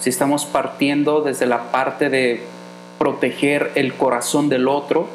Si 0.00 0.10
estamos 0.10 0.44
partiendo 0.44 1.20
desde 1.20 1.46
la 1.46 1.70
parte 1.70 2.08
de 2.08 2.40
proteger 2.98 3.72
el 3.74 3.94
corazón 3.94 4.48
del 4.48 4.68
otro 4.68 5.08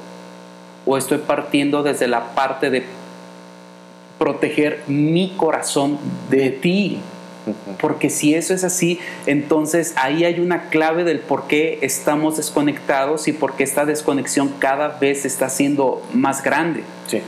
o 0.85 0.97
estoy 0.97 1.19
partiendo 1.19 1.83
desde 1.83 2.07
la 2.07 2.33
parte 2.33 2.69
de 2.69 2.83
proteger 4.17 4.83
mi 4.87 5.33
corazón 5.35 5.97
de 6.29 6.49
ti. 6.51 6.99
Porque 7.79 8.11
si 8.11 8.35
eso 8.35 8.53
es 8.53 8.63
así, 8.63 8.99
entonces 9.25 9.93
ahí 9.95 10.25
hay 10.25 10.39
una 10.39 10.69
clave 10.69 11.03
del 11.03 11.19
por 11.19 11.47
qué 11.47 11.79
estamos 11.81 12.37
desconectados 12.37 13.27
y 13.27 13.33
por 13.33 13.55
qué 13.55 13.63
esta 13.63 13.85
desconexión 13.85 14.49
cada 14.59 14.89
vez 14.89 15.25
está 15.25 15.49
siendo 15.49 16.03
más 16.13 16.43
grande. 16.43 16.83
Sí. 17.07 17.21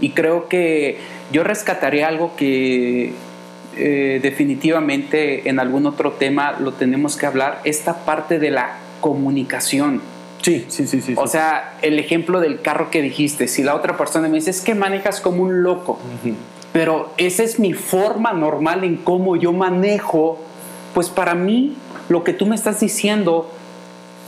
Y 0.00 0.10
creo 0.10 0.48
que 0.48 0.98
yo 1.34 1.42
rescataría 1.42 2.06
algo 2.06 2.36
que 2.36 3.12
eh, 3.76 4.20
definitivamente 4.22 5.48
en 5.48 5.58
algún 5.58 5.84
otro 5.84 6.12
tema 6.12 6.52
lo 6.60 6.74
tenemos 6.74 7.16
que 7.16 7.26
hablar, 7.26 7.60
esta 7.64 8.04
parte 8.04 8.38
de 8.38 8.52
la 8.52 8.76
comunicación. 9.00 10.00
Sí, 10.42 10.64
sí, 10.68 10.86
sí, 10.86 11.00
sí. 11.00 11.14
O 11.16 11.26
sea, 11.26 11.74
el 11.82 11.98
ejemplo 11.98 12.38
del 12.38 12.60
carro 12.60 12.88
que 12.88 13.02
dijiste, 13.02 13.48
si 13.48 13.64
la 13.64 13.74
otra 13.74 13.96
persona 13.96 14.28
me 14.28 14.36
dice, 14.36 14.50
es 14.50 14.60
que 14.60 14.76
manejas 14.76 15.20
como 15.20 15.42
un 15.42 15.64
loco, 15.64 15.98
pero 16.72 17.12
esa 17.16 17.42
es 17.42 17.58
mi 17.58 17.72
forma 17.72 18.32
normal 18.32 18.84
en 18.84 18.96
cómo 18.96 19.34
yo 19.34 19.52
manejo, 19.52 20.38
pues 20.94 21.08
para 21.08 21.34
mí 21.34 21.74
lo 22.08 22.22
que 22.22 22.32
tú 22.32 22.46
me 22.46 22.54
estás 22.54 22.78
diciendo 22.78 23.50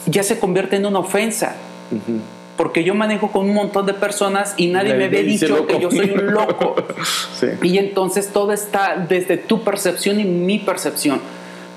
ya 0.06 0.24
se 0.24 0.40
convierte 0.40 0.74
en 0.74 0.86
una 0.86 0.98
ofensa. 0.98 1.54
Porque 2.56 2.84
yo 2.84 2.94
manejo 2.94 3.30
con 3.30 3.46
un 3.46 3.54
montón 3.54 3.86
de 3.86 3.94
personas 3.94 4.54
y 4.56 4.68
nadie 4.68 4.94
me, 4.94 5.04
había 5.04 5.22
dicho 5.22 5.66
que 5.66 5.78
yo 5.78 5.90
soy 5.90 6.10
un 6.10 6.32
loco. 6.32 6.76
sí. 7.38 7.48
Y 7.62 7.78
entonces 7.78 8.28
todo 8.28 8.52
está 8.52 9.04
desde 9.08 9.36
tu 9.36 9.62
percepción 9.62 10.20
y 10.20 10.24
mi 10.24 10.58
percepción. 10.58 11.20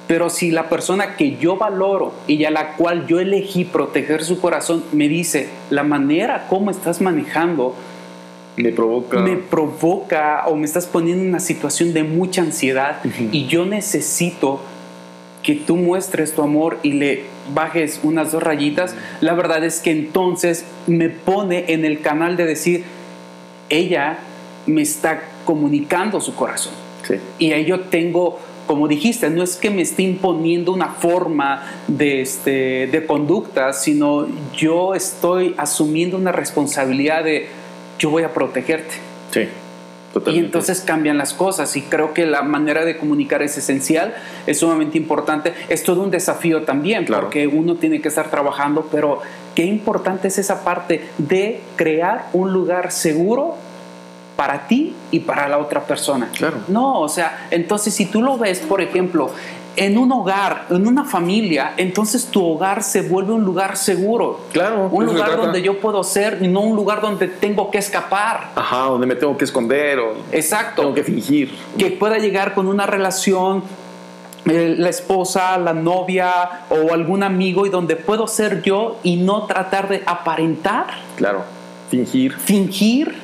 Pero 0.08 0.30
si 0.32 0.50
la 0.50 0.70
persona 0.70 1.16
que 1.16 1.38
yo 1.38 1.56
valoro 1.58 2.14
y 2.26 2.44
a 2.46 2.50
la 2.50 2.76
cual 2.76 3.06
yo 3.06 3.20
elegí 3.20 3.64
proteger 3.64 4.24
su 4.24 4.40
corazón 4.40 4.84
me 4.92 5.08
dice 5.08 5.50
la 5.70 5.84
manera 5.84 6.48
como 6.50 6.72
estás 6.72 7.00
manejando 7.00 7.76
me 8.58 8.72
provoca. 8.72 9.20
me 9.20 9.36
provoca 9.38 10.46
o 10.48 10.56
me 10.56 10.66
estás 10.66 10.88
poniendo 10.88 11.24
en 11.24 11.30
una 11.30 11.40
situación 11.40 11.94
de 11.94 12.04
mucha 12.04 12.42
ansiedad 12.42 13.02
y 13.32 13.46
yo 13.46 13.66
necesito 13.66 14.62
que 15.44 15.56
tú 15.56 15.76
muestres 15.76 16.34
tu 16.34 16.42
amor 16.42 16.80
y 16.84 16.94
le 16.94 17.24
bajes 17.54 18.02
unas 18.04 18.32
dos 18.32 18.44
rayitas, 18.44 18.96
la 19.22 19.34
verdad 19.34 19.64
es 19.64 19.80
que 19.80 19.92
entonces 19.92 20.66
me 20.88 21.10
pone 21.10 21.66
en 21.70 21.86
el 21.86 22.02
canal 22.02 22.38
de 22.38 22.46
decir, 22.46 22.84
ella 23.70 24.20
me 24.66 24.82
está 24.82 25.24
comunicando 25.46 26.22
su 26.22 26.36
corazón. 26.36 26.74
Sí. 27.08 27.16
Y 27.40 27.54
ahí 27.54 27.66
yo 27.66 27.82
tengo, 27.82 28.40
como 28.68 28.88
dijiste, 28.88 29.30
no 29.30 29.42
es 29.42 29.56
que 29.56 29.70
me 29.70 29.82
esté 29.82 30.04
imponiendo 30.04 30.72
una 30.72 30.90
forma 30.90 31.64
de, 31.88 32.22
este, 32.22 32.88
de 32.88 33.06
conducta, 33.06 33.74
sino 33.74 34.28
yo 34.56 34.94
estoy 34.94 35.56
asumiendo 35.58 36.18
una 36.18 36.32
responsabilidad 36.32 37.24
de 37.24 37.48
yo 37.98 38.10
voy 38.10 38.24
a 38.24 38.34
protegerte. 38.34 38.96
Sí. 39.32 39.48
Y 40.28 40.40
entonces 40.40 40.82
cambian 40.82 41.18
las 41.18 41.34
cosas 41.34 41.76
y 41.76 41.84
creo 41.84 42.14
que 42.14 42.26
la 42.26 42.42
manera 42.42 42.84
de 42.84 42.98
comunicar 42.98 43.42
es 43.44 43.58
esencial, 43.58 44.16
es 44.48 44.60
sumamente 44.60 44.98
importante. 44.98 45.54
Es 45.70 45.84
todo 45.84 46.02
un 46.02 46.10
desafío 46.12 46.64
también 46.64 47.06
Claro. 47.06 47.24
porque 47.24 47.48
uno 47.48 47.76
tiene 47.76 48.02
que 48.02 48.08
estar 48.08 48.30
trabajando, 48.30 48.88
pero 48.92 49.22
qué 49.56 49.66
importante 49.66 50.28
es 50.30 50.40
esa 50.40 50.64
parte 50.64 51.08
de 51.18 51.62
crear 51.76 52.28
un 52.34 52.52
lugar 52.54 52.92
seguro 52.92 53.56
para 54.36 54.68
ti 54.68 54.96
y 55.12 55.20
para 55.20 55.50
la 55.50 55.58
otra 55.58 55.82
persona. 55.82 56.30
Claro. 56.36 56.60
No, 56.70 57.02
o 57.02 57.10
sea, 57.10 57.48
entonces 57.52 57.94
si 57.94 58.06
tú 58.06 58.22
lo 58.22 58.38
ves, 58.38 58.60
por 58.60 58.82
ejemplo, 58.82 59.32
en 59.80 59.98
un 59.98 60.12
hogar, 60.12 60.66
en 60.70 60.86
una 60.88 61.06
familia, 61.06 61.74
entonces 61.78 62.26
tu 62.28 62.46
hogar 62.46 62.84
se 62.84 63.02
vuelve 63.02 63.32
un 63.34 63.44
lugar 63.46 63.78
seguro. 63.78 64.42
Claro, 64.52 64.90
Un 64.92 65.06
lugar 65.06 65.38
donde 65.38 65.62
yo 65.62 65.80
puedo 65.80 66.04
ser 66.04 66.40
y 66.42 66.48
no 66.48 66.60
un 66.62 66.76
lugar 66.76 67.00
donde 67.02 67.28
tengo 67.28 67.72
que 67.72 67.78
escapar. 67.78 68.50
Ajá, 68.56 68.84
donde 68.86 69.08
me 69.08 69.16
tengo 69.16 69.38
que 69.38 69.46
esconder 69.46 70.00
o 70.00 70.16
Exacto. 70.32 70.82
tengo 70.82 70.94
que 70.94 71.04
fingir. 71.04 71.56
que 71.78 71.92
pueda 71.92 72.18
llegar 72.18 72.54
con 72.54 72.68
una 72.68 72.86
relación 72.86 73.64
eh, 74.46 74.76
la 74.78 74.90
esposa, 74.90 75.58
la 75.58 75.74
novia 75.74 76.32
o 76.70 76.94
algún 76.94 77.24
amigo 77.24 77.66
y 77.66 77.70
donde 77.70 77.96
puedo 77.96 78.26
ser 78.28 78.62
yo 78.62 78.98
y 79.04 79.18
no 79.18 79.44
tratar 79.46 79.88
de 79.90 80.02
aparentar, 80.06 80.88
Claro. 81.18 81.44
Fingir. 81.90 82.34
fingir 82.38 83.16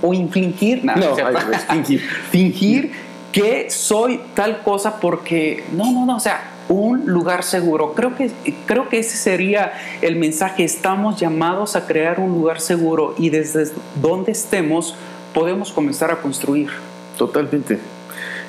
o 0.00 0.14
infligir, 0.14 0.84
nada, 0.84 1.00
No, 1.00 1.16
es 1.52 1.64
fingir. 1.64 2.00
fingir 2.30 2.92
que 3.32 3.70
soy 3.70 4.20
tal 4.34 4.62
cosa 4.62 5.00
porque 5.00 5.64
no, 5.72 5.90
no, 5.90 6.06
no, 6.06 6.16
o 6.16 6.20
sea, 6.20 6.50
un 6.68 7.06
lugar 7.06 7.42
seguro. 7.42 7.94
Creo 7.94 8.14
que, 8.14 8.30
creo 8.66 8.88
que 8.88 8.98
ese 8.98 9.16
sería 9.16 9.72
el 10.00 10.16
mensaje. 10.16 10.64
Estamos 10.64 11.18
llamados 11.18 11.74
a 11.76 11.86
crear 11.86 12.20
un 12.20 12.30
lugar 12.30 12.60
seguro 12.60 13.14
y 13.18 13.30
desde 13.30 13.72
donde 14.00 14.32
estemos 14.32 14.94
podemos 15.34 15.72
comenzar 15.72 16.10
a 16.10 16.20
construir. 16.20 16.68
Totalmente. 17.16 17.78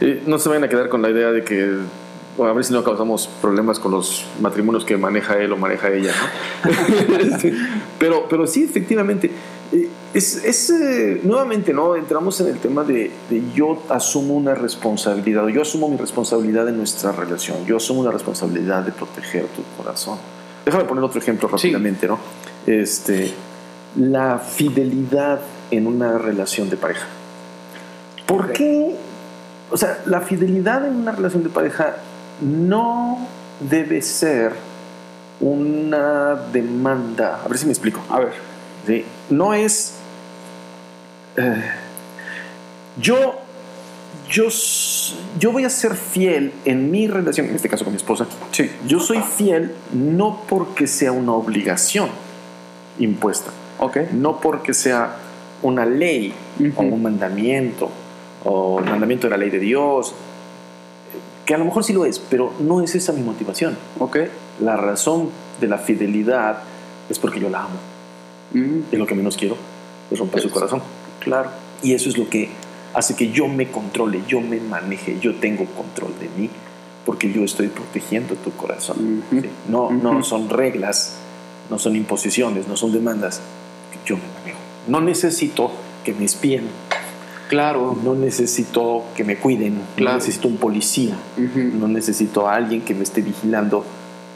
Eh, 0.01 0.21
no 0.25 0.37
se 0.37 0.49
vayan 0.49 0.65
a 0.65 0.69
quedar 0.69 0.89
con 0.89 1.01
la 1.01 1.09
idea 1.09 1.31
de 1.31 1.43
que 1.43 1.77
o 2.35 2.45
a 2.45 2.53
ver 2.53 2.65
si 2.65 2.73
no 2.73 2.83
causamos 2.83 3.29
problemas 3.41 3.77
con 3.77 3.91
los 3.91 4.25
matrimonios 4.41 4.83
que 4.85 4.97
maneja 4.97 5.37
él 5.37 5.51
o 5.53 5.57
maneja 5.57 5.91
ella, 5.91 6.13
¿no? 6.63 6.71
pero, 7.99 8.27
pero 8.27 8.47
sí, 8.47 8.63
efectivamente. 8.63 9.31
eh, 9.71 9.87
Es, 10.13 10.43
es, 10.45 10.69
eh, 10.69 11.21
nuevamente, 11.23 11.73
¿no? 11.73 11.95
Entramos 11.95 12.39
en 12.39 12.47
el 12.47 12.59
tema 12.59 12.83
de, 12.83 13.11
de 13.29 13.43
yo 13.55 13.81
asumo 13.89 14.35
una 14.35 14.53
responsabilidad, 14.53 15.45
o 15.45 15.49
yo 15.49 15.63
asumo 15.63 15.89
mi 15.89 15.97
responsabilidad 15.97 16.69
en 16.69 16.77
nuestra 16.77 17.11
relación, 17.11 17.65
yo 17.65 17.77
asumo 17.77 18.03
la 18.03 18.11
responsabilidad 18.11 18.83
de 18.83 18.91
proteger 18.91 19.45
tu 19.47 19.63
corazón. 19.75 20.19
Déjame 20.65 20.85
poner 20.85 21.03
otro 21.03 21.19
ejemplo 21.19 21.47
rápidamente, 21.47 22.07
¿no? 22.07 22.19
Este, 22.67 23.33
la 23.95 24.37
fidelidad 24.39 25.41
en 25.71 25.87
una 25.87 26.17
relación 26.17 26.69
de 26.69 26.77
pareja. 26.77 27.07
¿Por 28.27 28.53
qué? 28.53 28.95
O 29.71 29.77
sea, 29.77 30.01
la 30.05 30.21
fidelidad 30.21 30.85
en 30.87 30.95
una 30.95 31.11
relación 31.11 31.43
de 31.43 31.49
pareja 31.49 31.97
no 32.39 33.27
debe 33.59 34.01
ser 34.01 34.53
una 35.39 36.35
demanda. 36.53 37.41
A 37.43 37.47
ver 37.47 37.57
si 37.57 37.65
me 37.65 37.71
explico. 37.71 38.01
A 38.09 38.19
ver. 38.19 38.33
¿sí? 38.85 39.05
No 39.29 39.53
es. 39.53 39.95
Eh, 41.37 41.63
yo, 43.01 43.35
yo, 44.29 44.43
yo 45.39 45.51
voy 45.51 45.63
a 45.65 45.69
ser 45.69 45.95
fiel 45.95 46.51
en 46.65 46.91
mi 46.91 47.07
relación, 47.07 47.47
en 47.47 47.55
este 47.55 47.69
caso 47.69 47.83
con 47.83 47.93
mi 47.93 47.97
esposa. 47.97 48.25
Sí. 48.51 48.69
Yo 48.87 48.99
soy 48.99 49.19
fiel 49.21 49.73
no 49.93 50.41
porque 50.47 50.87
sea 50.87 51.11
una 51.11 51.33
obligación 51.33 52.09
impuesta, 52.99 53.51
Ok. 53.79 53.97
no 54.13 54.39
porque 54.39 54.73
sea 54.73 55.15
una 55.63 55.85
ley 55.85 56.33
o 56.75 56.81
Ujú. 56.83 56.93
un 56.95 57.01
mandamiento 57.01 57.89
o 58.43 58.79
el 58.79 58.85
mandamiento 58.85 59.27
de 59.27 59.31
la 59.31 59.37
ley 59.37 59.49
de 59.49 59.59
Dios, 59.59 60.13
que 61.45 61.53
a 61.55 61.57
lo 61.57 61.65
mejor 61.65 61.83
sí 61.83 61.91
lo 61.93 62.05
es, 62.05 62.19
pero 62.19 62.53
no 62.59 62.81
es 62.81 62.93
esa 62.95 63.11
mi 63.13 63.21
motivación. 63.21 63.77
Ok. 63.99 64.17
La 64.61 64.77
razón 64.77 65.29
de 65.59 65.67
la 65.67 65.77
fidelidad 65.77 66.59
es 67.09 67.19
porque 67.19 67.39
yo 67.39 67.49
la 67.49 67.63
amo. 67.63 67.75
Mm, 68.53 68.79
Y 68.91 68.95
lo 68.97 69.05
que 69.07 69.15
menos 69.15 69.35
quiero 69.35 69.57
es 70.11 70.19
romper 70.19 70.41
su 70.41 70.49
corazón. 70.51 70.81
Claro. 71.23 71.49
Y 71.81 71.93
eso 71.93 72.09
es 72.09 72.17
lo 72.17 72.29
que 72.29 72.49
hace 72.93 73.15
que 73.15 73.31
yo 73.31 73.47
me 73.47 73.69
controle, 73.69 74.21
yo 74.27 74.39
me 74.41 74.59
maneje, 74.59 75.19
yo 75.19 75.35
tengo 75.35 75.65
control 75.65 76.13
de 76.19 76.29
mí, 76.37 76.49
porque 77.05 77.31
yo 77.31 77.43
estoy 77.43 77.67
protegiendo 77.67 78.35
tu 78.35 78.51
corazón. 78.51 79.23
No, 79.67 80.23
son 80.23 80.49
reglas, 80.49 81.15
no 81.69 81.79
son 81.79 81.95
imposiciones, 81.95 82.67
no 82.67 82.77
son 82.77 82.91
demandas. 82.93 83.41
Yo 84.05 84.15
me 84.17 84.23
manejo. 84.39 84.59
No 84.87 85.01
necesito 85.01 85.71
que 86.05 86.13
me 86.13 86.25
espíen. 86.25 86.67
Claro. 87.49 87.97
No 88.03 88.15
necesito 88.15 89.03
que 89.15 89.23
me 89.23 89.37
cuiden, 89.37 89.79
Claro. 89.95 90.13
no 90.13 90.19
necesito 90.19 90.47
un 90.47 90.57
policía, 90.57 91.15
no 91.37 91.87
necesito 91.87 92.47
a 92.47 92.55
alguien 92.55 92.81
que 92.81 92.93
me 92.95 93.03
esté 93.03 93.21
vigilando 93.21 93.85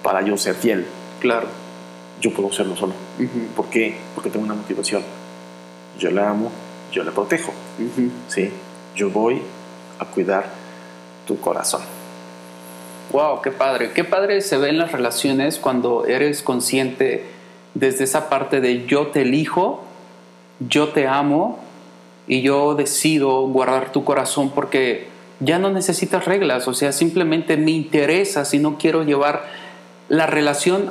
para 0.03 0.21
yo 0.21 0.37
ser 0.37 0.55
fiel. 0.55 0.85
Claro. 1.19 1.47
Yo 2.21 2.33
puedo 2.33 2.51
serlo 2.51 2.75
solo. 2.75 2.93
¿Por 3.55 3.67
qué? 3.67 3.95
Porque 4.13 4.29
tengo 4.29 4.45
una 4.45 4.55
motivación. 4.55 5.01
Yo 5.99 6.11
la 6.11 6.29
amo, 6.29 6.51
yo 6.91 7.03
la 7.03 7.11
protejo. 7.11 7.53
¿sí? 8.27 8.51
Yo 8.95 9.09
voy 9.09 9.41
a 9.99 10.05
cuidar 10.05 10.45
tu 11.25 11.39
corazón. 11.39 11.81
Wow, 13.11 13.41
qué 13.41 13.51
padre. 13.51 13.91
Qué 13.93 14.03
padre 14.03 14.41
se 14.41 14.57
ve 14.57 14.69
en 14.69 14.77
las 14.77 14.91
relaciones 14.91 15.57
cuando 15.59 16.05
eres 16.05 16.41
consciente 16.41 17.25
desde 17.73 18.03
esa 18.03 18.29
parte 18.29 18.59
de 18.59 18.85
yo 18.85 19.07
te 19.07 19.21
elijo, 19.21 19.83
yo 20.59 20.89
te 20.89 21.07
amo 21.07 21.59
y 22.27 22.41
yo 22.41 22.75
decido 22.75 23.41
guardar 23.47 23.91
tu 23.91 24.03
corazón 24.03 24.49
porque 24.49 25.07
ya 25.39 25.59
no 25.59 25.69
necesitas 25.69 26.25
reglas, 26.25 26.67
o 26.67 26.73
sea, 26.73 26.91
simplemente 26.91 27.57
me 27.57 27.71
interesa 27.71 28.43
si 28.43 28.57
no 28.57 28.77
quiero 28.77 29.03
llevar 29.03 29.45
la 30.09 30.25
relación 30.25 30.89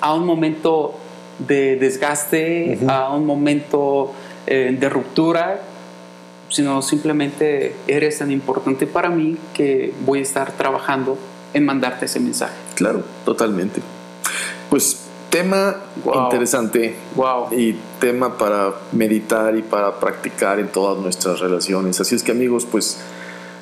a 0.00 0.12
un 0.12 0.26
momento 0.26 0.94
de 1.38 1.76
desgaste, 1.76 2.80
a 2.88 3.10
un 3.10 3.26
momento 3.26 4.12
eh, 4.46 4.76
de 4.78 4.88
ruptura, 4.88 5.60
sino 6.48 6.82
simplemente 6.82 7.74
eres 7.86 8.18
tan 8.18 8.30
importante 8.30 8.86
para 8.86 9.08
mí 9.08 9.36
que 9.54 9.92
voy 10.04 10.20
a 10.20 10.22
estar 10.22 10.52
trabajando 10.52 11.18
en 11.52 11.64
mandarte 11.64 12.06
ese 12.06 12.20
mensaje. 12.20 12.54
Claro, 12.74 13.02
totalmente. 13.24 13.80
Pues 14.70 15.00
tema 15.30 15.76
Wow. 16.04 16.24
interesante 16.24 16.94
Wow. 17.16 17.48
y 17.52 17.76
tema 18.00 18.36
para 18.38 18.72
meditar 18.92 19.56
y 19.56 19.62
para 19.62 19.98
practicar 19.98 20.60
en 20.60 20.68
todas 20.68 20.98
nuestras 21.02 21.40
relaciones. 21.40 22.00
Así 22.00 22.14
es 22.14 22.22
que 22.22 22.32
amigos, 22.32 22.66
pues 22.70 22.98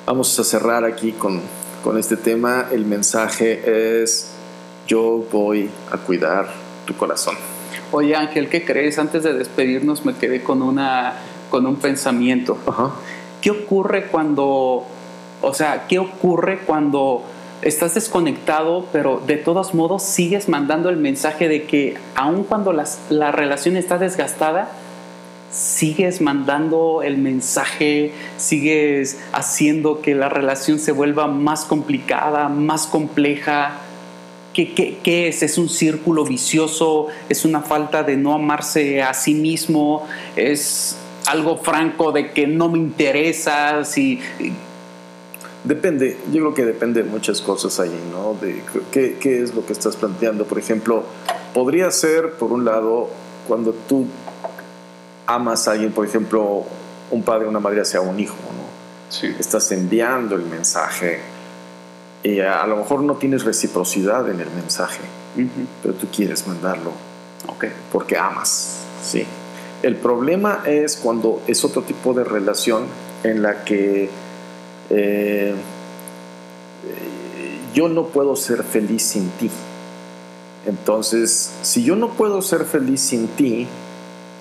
vamos 0.05 0.37
a 0.39 0.43
cerrar 0.43 0.83
aquí 0.85 1.13
con, 1.13 1.41
con 1.83 1.97
este 1.97 2.17
tema. 2.17 2.67
El 2.71 2.85
mensaje 2.85 4.01
es, 4.03 4.31
yo 4.87 5.25
voy 5.31 5.69
a 5.91 5.97
cuidar 5.97 6.47
tu 6.85 6.95
corazón. 6.95 7.35
Oye 7.93 8.15
Ángel, 8.15 8.49
¿qué 8.49 8.65
crees? 8.65 8.97
Antes 8.99 9.23
de 9.23 9.33
despedirnos 9.33 10.03
me 10.03 10.15
quedé 10.15 10.41
con, 10.41 10.61
una, 10.61 11.13
con 11.49 11.65
un 11.67 11.75
pensamiento. 11.75 12.57
Ajá. 12.65 12.91
¿Qué 13.41 13.51
ocurre 13.51 14.07
cuando, 14.07 14.85
o 15.41 15.53
sea, 15.53 15.85
qué 15.87 15.99
ocurre 15.99 16.59
cuando 16.65 17.23
estás 17.61 17.93
desconectado, 17.93 18.87
pero 18.91 19.21
de 19.25 19.37
todos 19.37 19.73
modos 19.73 20.03
sigues 20.03 20.49
mandando 20.49 20.89
el 20.89 20.97
mensaje 20.97 21.47
de 21.47 21.63
que 21.63 21.95
aun 22.15 22.43
cuando 22.43 22.73
las- 22.73 22.99
la 23.09 23.31
relación 23.31 23.77
está 23.77 23.97
desgastada, 23.97 24.69
sigues 25.51 26.19
mandando 26.19 27.01
el 27.03 27.17
mensaje, 27.19 28.11
sigues 28.37 29.19
haciendo 29.33 30.01
que 30.01 30.15
la 30.15 30.27
relación 30.29 30.79
se 30.79 30.91
vuelva 30.91 31.27
más 31.27 31.63
complicada, 31.65 32.49
más 32.49 32.87
compleja? 32.87 33.73
¿Qué, 34.53 34.73
qué, 34.73 34.99
qué 35.03 35.27
es? 35.27 35.41
¿Es 35.41 35.57
un 35.57 35.67
círculo 35.67 36.23
vicioso? 36.23 37.07
¿Es 37.27 37.43
una 37.43 37.61
falta 37.61 38.03
de 38.03 38.15
no 38.17 38.33
amarse 38.33 39.01
a 39.01 39.13
sí 39.13 39.33
mismo? 39.33 40.07
¿Es 40.35 40.95
algo 41.25 41.57
franco 41.57 42.11
de 42.11 42.31
que 42.31 42.45
no 42.45 42.69
me 42.69 42.77
interesa? 42.77 43.83
Si, 43.83 44.19
Depende, 45.63 46.17
yo 46.31 46.41
creo 46.41 46.53
que 46.53 46.65
depende 46.65 47.03
de 47.03 47.09
muchas 47.09 47.41
cosas 47.41 47.79
ahí, 47.79 47.97
¿no? 48.11 48.35
De 48.39 48.61
qué, 48.91 49.17
qué 49.19 49.41
es 49.41 49.55
lo 49.55 49.65
que 49.65 49.71
estás 49.71 49.95
planteando. 49.95 50.45
Por 50.45 50.59
ejemplo, 50.59 51.05
podría 51.53 51.89
ser, 51.89 52.33
por 52.33 52.51
un 52.51 52.65
lado, 52.65 53.09
cuando 53.47 53.71
tú 53.71 54.05
amas 55.25 55.67
a 55.67 55.71
alguien, 55.71 55.93
por 55.93 56.05
ejemplo, 56.05 56.63
un 57.11 57.23
padre 57.23 57.45
o 57.45 57.49
una 57.49 57.59
madre 57.59 57.81
hacia 57.81 58.01
un 58.01 58.19
hijo, 58.19 58.35
¿no? 58.35 58.63
Estás 59.39 59.71
enviando 59.71 60.35
el 60.35 60.43
mensaje 60.43 61.19
y 62.23 62.39
a, 62.39 62.63
a 62.63 62.67
lo 62.67 62.77
mejor 62.77 63.01
no 63.01 63.15
tienes 63.15 63.43
reciprocidad 63.43 64.29
en 64.29 64.39
el 64.39 64.49
mensaje, 64.51 65.01
pero 65.81 65.93
tú 65.95 66.07
quieres 66.15 66.47
mandarlo 66.47 66.91
Ok. 67.47 67.65
porque 67.91 68.17
amas, 68.17 68.77
¿sí? 69.03 69.25
El 69.81 69.97
problema 69.97 70.61
es 70.65 70.95
cuando 70.95 71.41
es 71.47 71.65
otro 71.65 71.81
tipo 71.81 72.13
de 72.13 72.23
relación 72.23 72.85
en 73.23 73.41
la 73.41 73.65
que 73.65 74.09
eh, 74.89 75.53
yo 77.73 77.89
no 77.89 78.07
puedo 78.07 78.35
ser 78.35 78.63
feliz 78.63 79.03
sin 79.03 79.29
ti. 79.31 79.49
Entonces, 80.65 81.51
si 81.63 81.83
yo 81.83 81.95
no 81.97 82.11
puedo 82.11 82.41
ser 82.41 82.63
feliz 82.63 83.01
sin 83.01 83.27
ti, 83.27 83.67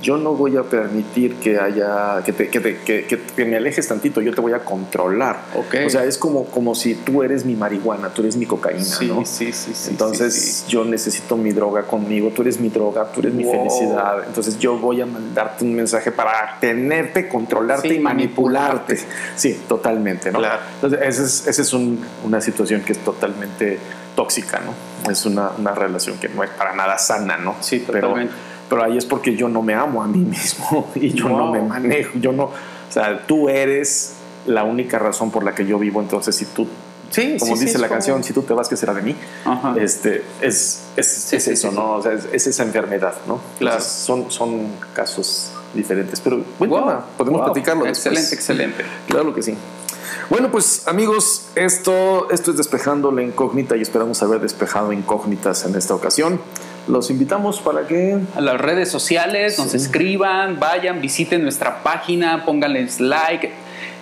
yo 0.02 0.16
no 0.18 0.34
voy 0.34 0.56
a 0.56 0.64
permitir 0.64 1.36
que 1.36 1.58
haya, 1.58 2.22
que, 2.24 2.32
te- 2.32 2.48
que 2.48 2.60
te- 2.60 2.78
que- 2.80 3.04
que- 3.06 3.44
me 3.44 3.56
alejes 3.56 3.86
tantito, 3.88 4.20
yo 4.20 4.34
te 4.34 4.40
voy 4.40 4.52
a 4.52 4.58
controlar. 4.64 5.38
Ok. 5.54 5.76
O 5.86 5.90
sea, 5.90 6.04
es 6.04 6.18
como, 6.18 6.44
como 6.46 6.74
si 6.74 6.94
tú 6.96 7.22
eres 7.22 7.44
mi 7.44 7.54
marihuana, 7.54 8.08
tú 8.10 8.22
eres 8.22 8.36
mi 8.36 8.44
cocaína, 8.44 8.82
Sí, 8.84 9.06
¿no? 9.06 9.24
sí, 9.24 9.52
sí, 9.52 9.72
sí, 9.74 9.90
Entonces 9.90 10.34
sí, 10.34 10.40
sí. 10.40 10.64
yo 10.68 10.84
necesito 10.84 11.36
mi 11.36 11.52
droga 11.52 11.82
conmigo, 11.84 12.30
tú 12.34 12.42
eres 12.42 12.58
mi 12.60 12.68
droga, 12.68 13.12
tú 13.12 13.20
eres 13.20 13.32
mi 13.32 13.44
felicidad. 13.44 14.24
Entonces 14.26 14.58
yo 14.58 14.76
voy 14.76 15.00
a 15.00 15.06
mandarte 15.06 15.64
un 15.64 15.74
mensaje 15.74 16.10
para 16.10 16.58
tenerte, 16.60 17.28
controlarte 17.28 17.88
y 17.94 17.98
manipularte. 18.00 18.94
manipularte. 18.94 19.16
Sí, 19.36 19.60
totalmente, 19.68 20.32
¿no? 20.32 20.40
Claro. 20.40 20.60
Entonces 20.74 20.98
esa 21.02 21.22
es, 21.22 21.46
esa 21.46 21.62
es 21.62 21.72
un- 21.72 22.04
una 22.24 22.40
situación 22.40 22.80
que 22.82 22.92
es 22.92 22.98
totalmente 22.98 23.78
tóxica, 24.16 24.60
¿no? 24.60 25.10
Es 25.10 25.24
una, 25.26 25.50
una 25.58 25.74
relación 25.74 26.18
que 26.18 26.28
no 26.28 26.42
es 26.42 26.50
para 26.50 26.74
nada 26.74 26.98
sana, 26.98 27.36
¿no? 27.38 27.56
Sí, 27.60 27.80
totalmente. 27.80 28.32
pero 28.34 28.51
ahí 28.80 28.96
es 28.96 29.04
porque 29.04 29.34
yo 29.34 29.48
no 29.48 29.60
me 29.60 29.74
amo 29.74 30.02
a 30.02 30.06
mí 30.06 30.20
mismo 30.20 30.88
y 30.94 31.12
yo 31.12 31.28
no 31.28 31.46
Wow. 31.46 31.52
me 31.52 31.62
manejo, 31.62 32.12
yo 32.20 32.30
no, 32.30 32.44
o 32.44 32.52
sea, 32.88 33.26
tú 33.26 33.48
eres 33.48 34.12
la 34.46 34.62
única 34.62 34.98
razón 35.00 35.30
por 35.32 35.42
la 35.44 35.54
que 35.54 35.66
yo 35.66 35.78
vivo, 35.80 36.00
entonces 36.00 36.36
si 36.36 36.44
tú 36.46 36.68
Sí, 37.10 37.36
como 37.38 37.52
sí, 37.52 37.58
sí, 37.58 37.64
dice 37.66 37.76
es 37.76 37.80
la 37.82 37.88
como- 37.88 37.96
canción, 37.96 38.24
si 38.24 38.32
tú 38.32 38.40
te 38.40 38.54
vas, 38.54 38.68
¿qué 38.70 38.76
será 38.76 38.94
de 38.94 39.02
mí? 39.02 39.14
Ajá. 39.44 39.74
Este, 39.78 40.24
es, 40.40 40.84
es, 40.96 41.06
Sí, 41.06 41.36
es 41.36 41.44
sí, 41.44 41.50
eso, 41.50 41.68
sí, 41.68 41.74
¿no? 41.76 41.96
O 41.96 42.02
sea, 42.02 42.12
es, 42.14 42.26
es 42.32 42.46
esa 42.46 42.62
enfermedad, 42.62 43.12
¿no? 43.28 43.38
Claro. 43.58 43.76
Entonces, 43.76 43.92
son, 43.92 44.30
son 44.30 44.68
casos 44.94 45.50
diferentes, 45.74 46.20
pero 46.22 46.42
buen 46.58 46.70
Wow, 46.70 47.00
podemos 47.18 47.40
wow. 47.42 47.52
platicarlo 47.52 47.84
después. 47.84 48.06
Excelente, 48.06 48.34
excelente. 48.34 48.84
Claro 49.08 49.34
que 49.34 49.42
sí. 49.42 49.54
Bueno, 50.30 50.50
pues 50.50 50.88
amigos, 50.88 51.48
esto, 51.54 52.30
esto 52.30 52.50
es 52.52 52.56
Despejando 52.56 53.12
la 53.12 53.22
Incógnita 53.22 53.76
y 53.76 53.82
esperamos 53.82 54.22
haber 54.22 54.40
despejado 54.40 54.90
incógnitas 54.94 55.66
en 55.66 55.74
esta 55.76 55.94
ocasión. 55.94 56.40
Los 56.88 57.10
invitamos 57.10 57.60
para 57.60 57.86
que... 57.86 58.18
A 58.34 58.40
las 58.40 58.60
redes 58.60 58.90
sociales, 58.90 59.58
nos 59.58 59.70
Sí. 59.70 59.76
escriban, 59.76 60.58
vayan, 60.58 61.00
visiten 61.00 61.42
nuestra 61.42 61.82
página, 61.82 62.44
pónganles 62.44 62.98
like, 63.00 63.52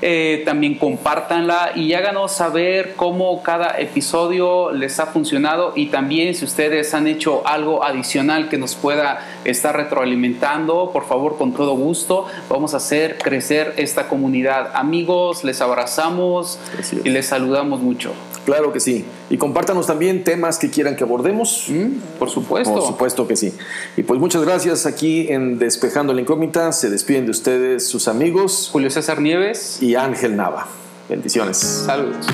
eh, 0.02 0.42
también 0.46 0.76
compártanla 0.76 1.72
y 1.76 1.92
háganos 1.92 2.32
saber 2.32 2.94
cómo 2.96 3.42
cada 3.42 3.78
episodio 3.78 4.72
les 4.72 4.98
ha 4.98 5.04
funcionado 5.06 5.74
y 5.76 5.86
también 5.88 6.34
si 6.34 6.46
ustedes 6.46 6.94
han 6.94 7.06
hecho 7.06 7.46
algo 7.46 7.84
adicional 7.84 8.48
que 8.48 8.56
nos 8.56 8.76
pueda 8.76 9.20
estar 9.44 9.76
retroalimentando, 9.76 10.90
por 10.90 11.04
favor, 11.06 11.36
con 11.36 11.52
todo 11.52 11.74
gusto, 11.74 12.26
vamos 12.48 12.72
a 12.72 12.78
hacer 12.78 13.18
crecer 13.18 13.74
esta 13.76 14.08
comunidad. 14.08 14.70
Amigos, 14.72 15.44
les 15.44 15.60
abrazamos 15.60 16.58
y 17.04 17.10
les 17.10 17.26
saludamos 17.26 17.80
mucho. 17.80 18.14
Claro 18.50 18.72
que 18.72 18.80
sí. 18.80 19.04
Y 19.30 19.36
compártanos 19.36 19.86
también 19.86 20.24
temas 20.24 20.58
que 20.58 20.70
quieran 20.70 20.96
que 20.96 21.04
abordemos. 21.04 21.66
Mm, 21.68 22.18
Por 22.18 22.28
supuesto. 22.30 22.74
Por 22.74 22.82
supuesto 22.82 23.28
que 23.28 23.36
sí. 23.36 23.54
Y 23.96 24.02
pues 24.02 24.18
muchas 24.18 24.42
gracias 24.42 24.86
aquí 24.86 25.28
en 25.30 25.60
Despejando 25.60 26.12
la 26.12 26.20
Incógnita. 26.22 26.72
Se 26.72 26.90
despiden 26.90 27.26
de 27.26 27.30
ustedes 27.30 27.86
sus 27.86 28.08
amigos 28.08 28.68
Julio 28.72 28.90
César 28.90 29.20
Nieves, 29.20 29.80
y 29.80 29.94
Ángel 29.94 30.34
Nava. 30.34 30.66
Bendiciones. 31.08 31.58
saludos. 31.58 32.26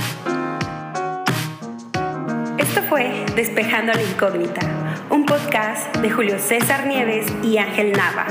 Esto 2.56 2.80
fue 2.88 3.26
Despejando 3.36 3.92
la 3.92 4.02
Incógnita, 4.02 4.62
un 5.10 5.26
podcast 5.26 5.94
de 5.96 6.10
Julio 6.10 6.38
César 6.38 6.86
Nieves 6.86 7.26
y 7.42 7.58
Ángel 7.58 7.92
Nava. 7.92 8.24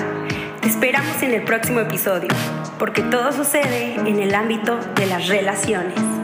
Te 0.59 0.69
esperamos 0.69 1.21
en 1.21 1.35
el 1.35 1.43
próximo 1.43 1.81
episodio, 1.81 2.29
porque 2.79 3.03
todo 3.03 3.31
sucede 3.31 3.93
en 3.93 4.19
el 4.19 4.33
ámbito 4.33 4.79
de 4.95 5.05
las 5.05 5.27
relaciones. 5.27 6.14